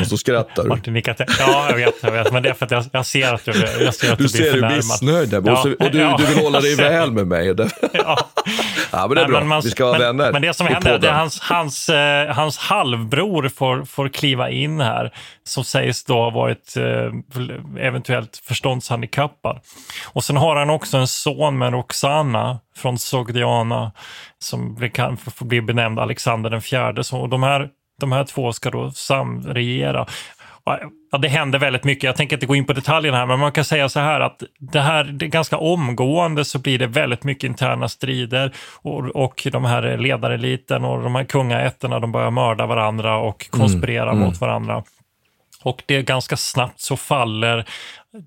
[0.00, 0.68] Och så skrattar du.
[0.68, 1.16] Martin nickar.
[1.38, 2.32] Ja, jag vet, jag vet.
[2.32, 3.52] Men det är för att jag, jag ser att du,
[3.84, 4.76] jag ser att Du du blir ser förnärmad.
[4.76, 5.42] missnöjd där.
[5.46, 7.54] Ja, och, så, och du, ja, du vill hålla dig ser- väl med mig.
[7.92, 8.18] ja,
[8.92, 9.06] Ja.
[9.06, 9.38] men det är Nej, bra.
[9.40, 11.88] men man- Vi ska vara men, vänner Men det som händer är att hans, hans,
[11.88, 15.12] eh, hans halvbror får, får kliva in här,
[15.44, 17.12] som sägs då ha varit eh,
[17.86, 19.60] eventuellt förståndshandikappad.
[20.12, 23.92] Och sen har han också en son med Roxana från Sogdiana,
[24.38, 27.04] som kan få bli benämnd Alexander den fjärde.
[27.04, 27.68] Så de här,
[28.00, 30.06] de här två ska då samregera.
[31.10, 32.04] Ja, det händer väldigt mycket.
[32.04, 34.42] Jag tänker inte gå in på detaljerna här, men man kan säga så här att
[34.58, 38.52] det här det är ganska omgående så blir det väldigt mycket interna strider
[38.82, 44.14] och, och de här ledareliten och de här kungaätterna, de börjar mörda varandra och konspirera
[44.14, 44.84] mot varandra.
[45.62, 47.64] Och det är ganska snabbt så faller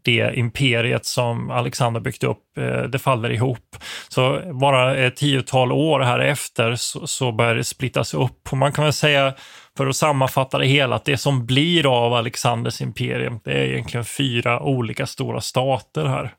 [0.04, 3.76] det imperiet som Alexander byggt upp, eh, det faller ihop.
[4.10, 8.50] Så bara ett tiotal år här efter så, så börjar det splittas upp.
[8.52, 9.34] Och man kan väl säga,
[9.78, 14.06] för att sammanfatta det hela, att det som blir av Alexanders imperium, det är egentligen
[14.06, 16.34] fyra olika stora stater här.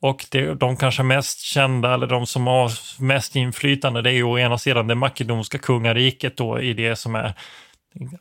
[0.00, 2.70] Och det, de kanske mest kända, eller de som har
[3.02, 7.14] mest inflytande, det är ju å ena sidan det makedonska kungariket då i det som
[7.14, 7.34] är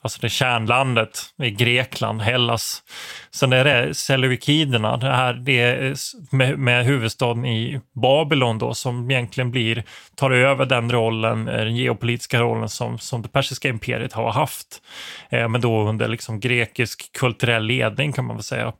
[0.01, 2.83] alltså det kärnlandet i Grekland, Hellas.
[3.31, 5.95] Sen är det Seleukiderna, det här det är
[6.35, 9.83] med, med huvudstaden i Babylon då, som egentligen blir,
[10.15, 14.81] tar över den rollen, eh, den geopolitiska rollen som, som det persiska imperiet har haft.
[15.29, 18.73] Eh, men då under liksom grekisk kulturell ledning kan man väl säga.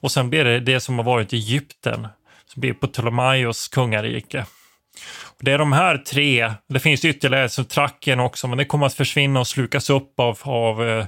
[0.00, 2.08] Och sen blir det det som har varit Egypten,
[2.46, 4.46] som blir Ptolemaios kungarike.
[5.40, 8.94] Det är de här tre, det finns ytterligare som Trakien också, men det kommer att
[8.94, 11.06] försvinna och slukas upp av, av eh,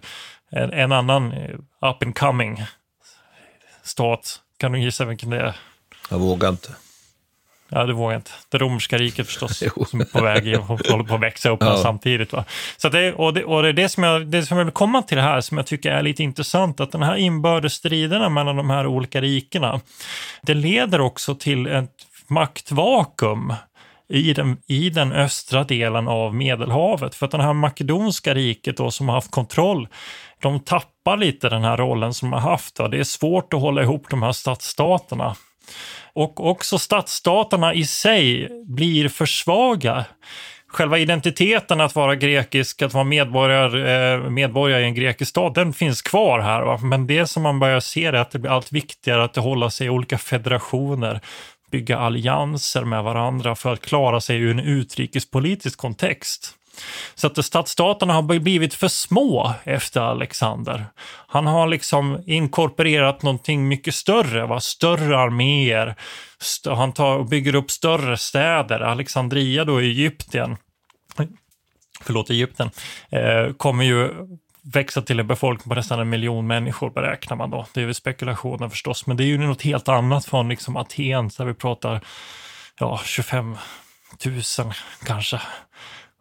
[0.51, 1.55] en, en annan eh,
[1.91, 2.63] up and coming
[3.83, 4.41] stat.
[4.59, 5.57] Kan du gissa vilken det är?
[6.11, 6.75] Jag vågar inte.
[7.69, 8.31] Ja, du vågar inte.
[8.49, 9.59] Det romerska riket förstås,
[9.89, 11.77] som är på väg och håller på att växa upp Ja.
[11.77, 12.33] samtidigt.
[12.33, 12.45] Va?
[12.77, 15.03] Så det, och det, och det är det som, jag, det som jag vill komma
[15.03, 18.71] till här, som jag tycker är lite intressant, att den här inbördes striderna mellan de
[18.71, 19.81] här olika rikena,
[20.43, 21.91] det leder också till ett
[22.27, 23.55] maktvakuum
[24.09, 27.15] i den, i den östra delen av Medelhavet.
[27.15, 29.89] För att det här makedonska riket då, som har haft kontroll,
[30.43, 32.75] de tappar lite den här rollen som de har haft.
[32.75, 32.89] Då.
[32.89, 35.37] Det är svårt att hålla ihop de här stadsstaterna.
[36.13, 40.05] Och också stadsstaterna i sig blir för svaga.
[40.71, 45.73] Själva identiteten att vara grekisk, att vara medborgare, eh, medborgare i en grekisk stat, den
[45.73, 46.63] finns kvar här.
[46.63, 46.79] Va?
[46.83, 49.87] Men det som man börjar se är att det blir allt viktigare att hålla sig
[49.87, 51.21] i olika federationer
[51.71, 56.55] bygga allianser med varandra för att klara sig ur en utrikespolitisk kontext.
[57.15, 60.87] Så att stadsstaterna har blivit för små efter Alexander.
[61.27, 64.61] Han har liksom inkorporerat någonting mycket större, va?
[64.61, 65.95] större arméer.
[66.41, 68.81] St han tar och bygger upp större städer.
[68.81, 70.57] Alexandria då i Egypten,
[72.01, 72.71] förlåt Egypten,
[73.11, 74.11] eh, kommer ju
[74.73, 77.67] växa till en befolkning på nästan en miljon människor beräknar man då.
[77.75, 81.31] Det är väl spekulationer förstås, men det är ju något helt annat från liksom Aten
[81.39, 82.01] där vi pratar
[82.79, 83.57] ja, 25
[84.27, 84.43] 000
[85.05, 85.41] kanske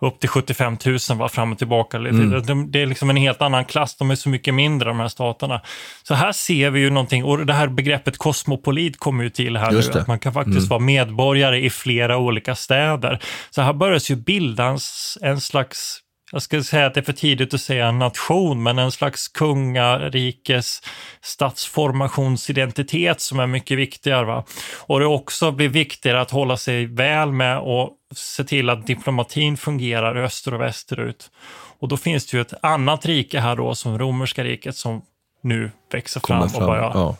[0.01, 1.97] upp till 75 000 var fram och tillbaka.
[1.97, 2.71] Mm.
[2.71, 5.61] Det är liksom en helt annan klass, de är så mycket mindre de här staterna.
[6.03, 9.71] Så här ser vi ju någonting, och det här begreppet kosmopolit kommer ju till här
[9.71, 10.01] Just nu, det.
[10.01, 10.69] att man kan faktiskt mm.
[10.69, 13.19] vara medborgare i flera olika städer.
[13.49, 15.99] Så här börjar ju bildas en slags
[16.32, 19.28] jag skulle säga att det är för tidigt att säga en nation, men en slags
[19.28, 20.82] kungarikes
[21.21, 24.25] statsformationsidentitet som är mycket viktigare.
[24.25, 24.43] Va?
[24.78, 29.57] Och det också blir viktigare att hålla sig väl med och se till att diplomatin
[29.57, 31.32] fungerar öster och västerut.
[31.80, 35.01] Och då finns det ju ett annat rike här då, som romerska riket, som
[35.43, 37.15] nu växer fram, fram och börjar,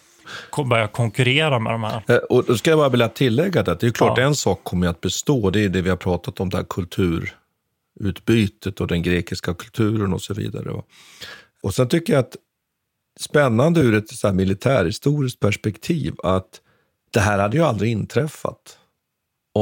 [0.58, 0.64] ja.
[0.64, 2.02] börjar konkurrera med de här.
[2.08, 4.24] Eh, och då ska jag bara vilja tillägga att det är klart ja.
[4.24, 7.37] en sak kommer att bestå, det är det vi har pratat om, det här kultur
[8.00, 10.84] utbytet och den grekiska kulturen och så vidare.
[11.64, 12.36] Och sen tycker jag att
[13.20, 16.62] spännande ur ett så här militärhistoriskt perspektiv att
[17.12, 18.80] det här hade ju aldrig inträffat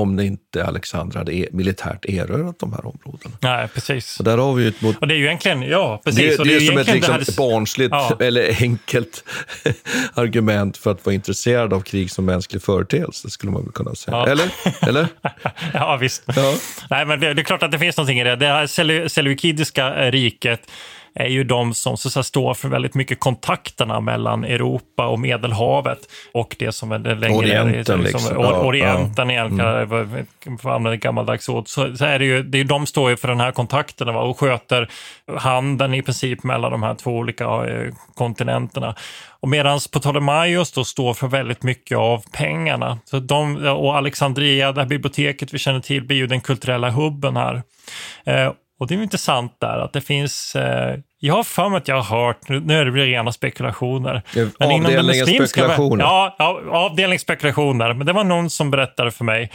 [0.02, 3.36] om det inte Alexander hade e militärt erövrat de här områdena.
[3.42, 4.20] Nej, precis.
[4.20, 4.98] Och där har vi ett mot...
[4.98, 6.38] Och det är ju egentligen, ja, precis.
[6.38, 7.38] Det, det, det är, är som ett liksom, här...
[7.38, 8.18] barnsligt ja.
[8.20, 9.24] eller enkelt
[10.14, 14.18] argument för att vara intresserad av krig som mänsklig företeelse, skulle man väl kunna säga.
[14.18, 14.28] Ja.
[14.28, 14.52] Eller?
[14.82, 15.08] Eller?
[15.74, 16.24] ja, visst.
[16.26, 16.56] Ja.
[16.90, 18.36] Nej, men det, det, är klart att det finns någonting i det.
[18.36, 20.62] Det här seleukidiska riket
[21.16, 26.00] är ju de som så står för väldigt mycket kontakterna mellan Europa och Medelhavet
[26.32, 28.38] och det som är det längre Orienten, liksom, liksom.
[28.38, 30.28] Orienten ja, egentligen,
[30.60, 33.18] för att använda gammaldags ord, så, så, är det ju, det är, de står ju
[33.18, 34.90] för den här kontakterna va, och sköter
[35.38, 38.96] handeln i princip mellan de här två olika eh, kontinenterna.
[39.40, 43.00] Och medan Ptolemaios då står för väldigt mycket av pengarna.
[43.06, 47.38] Så de, och Alexandria, det här biblioteket vi känner till, blir ju den kulturella hubben
[47.38, 47.64] här.
[48.26, 51.88] Eh, och det är intressant där att det finns, eh, jag har för mig att
[51.88, 54.22] jag har hört, nu är det rena spekulationer.
[54.60, 56.04] Men inom den muslimska, spekulationer?
[56.04, 57.94] Ja, ja, avdelningsspekulationer.
[57.94, 59.52] Men det var någon som berättade för mig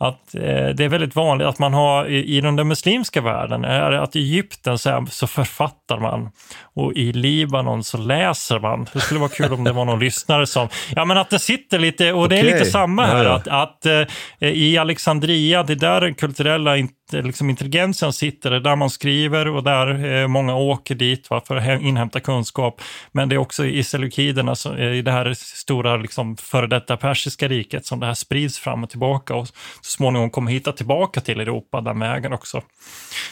[0.00, 3.92] att eh, det är väldigt vanligt att man har i, i den muslimska världen, är
[3.92, 6.30] att i Egypten så, så författar man
[6.74, 8.86] och i Libanon så läser man.
[8.92, 11.78] Det skulle vara kul om det var någon lyssnare som, ja men att det sitter
[11.78, 16.00] lite, och det är lite samma här, att, att eh, i Alexandria, det är där
[16.00, 16.76] den kulturella
[17.22, 21.30] liksom intelligensen sitter, det är liksom där man skriver och där eh, många åker dit
[21.30, 22.80] va, för att inhämta kunskap.
[23.12, 27.48] Men det är också i seleukiderna, eh, i det här stora liksom, före detta persiska
[27.48, 31.40] riket, som det här sprids fram och tillbaka och så småningom kommer hitta tillbaka till
[31.40, 32.62] Europa den vägen också.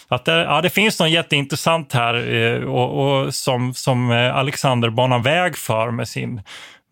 [0.08, 5.18] Att det, ja, det finns något jätteintressant här eh, och, och som, som Alexander banar
[5.18, 6.40] väg för med sin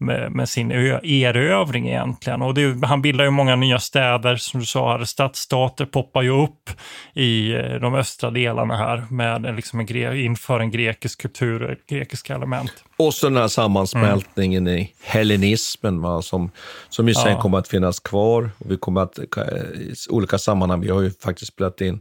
[0.00, 2.42] med, med sin erövring egentligen.
[2.42, 6.70] Och det, han bildar ju många nya städer, som du sa, stadsstater poppar ju upp
[7.14, 12.34] i eh, de östra delarna här med liksom en gre, inför en grekisk kultur, grekiska
[12.34, 12.72] element.
[12.96, 14.78] Och så den här sammansmältningen mm.
[14.78, 16.50] i hellenismen va, som,
[16.88, 17.40] som ju sen ja.
[17.40, 18.50] kommer att finnas kvar.
[18.58, 22.00] Och vi kommer att, i olika sammanhang, vi har ju faktiskt spelat in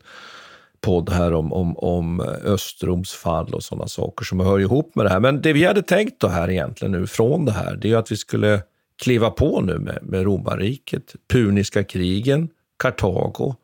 [0.81, 5.09] podd här om, om, om Östroms fall och sådana saker som hör ihop med det
[5.09, 5.19] här.
[5.19, 8.11] Men det vi hade tänkt då här egentligen nu från det här, det är att
[8.11, 8.61] vi skulle
[9.01, 13.55] kliva på nu med, med romarriket, puniska krigen, Kartago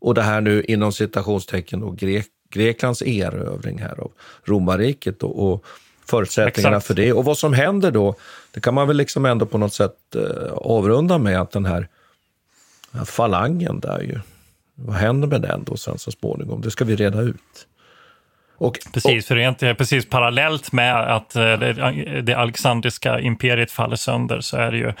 [0.00, 4.12] och det här nu inom citationstecken då Grek, Greklands erövring här av
[4.44, 5.64] romarriket och, och
[6.06, 6.86] förutsättningarna Exakt.
[6.86, 7.12] för det.
[7.12, 8.14] Och vad som händer då,
[8.50, 11.88] det kan man väl liksom ändå på något sätt eh, avrunda med att den här,
[12.90, 14.20] den här falangen där ju,
[14.80, 16.60] vad händer med den då sen så småningom?
[16.60, 17.66] Det ska vi reda ut.
[18.58, 24.40] Och, precis, för rent precis parallellt med att eh, det, det alexandriska imperiet faller sönder
[24.40, 24.92] så är det ju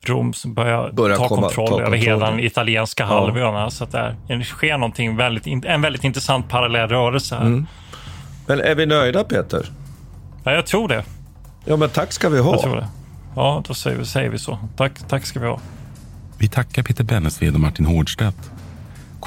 [0.00, 3.08] Rom som börjar, börjar ta komma, kontroll ta över hela den italienska ja.
[3.08, 3.70] halvön.
[3.70, 7.46] Så att det sker någonting väldigt, en väldigt intressant parallell rörelse här.
[7.46, 7.66] Mm.
[8.46, 9.66] Men är vi nöjda Peter?
[10.44, 11.04] Ja, jag tror det.
[11.64, 12.52] Ja, men tack ska vi ha.
[12.52, 12.88] Jag tror det.
[13.36, 14.58] Ja, då säger vi, säger vi så.
[14.76, 15.60] Tack, tack ska vi ha.
[16.38, 18.50] Vi tackar Peter Bennesved och Martin Hårdstedt.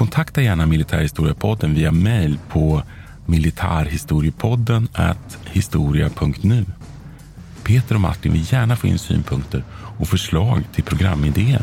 [0.00, 2.82] Kontakta gärna Militärhistoriepodden via mejl på
[3.26, 4.88] militarhistoriepodden
[5.44, 6.64] historia.nu.
[7.62, 9.64] Peter och Martin vill gärna få in synpunkter
[9.98, 11.62] och förslag till programidéer.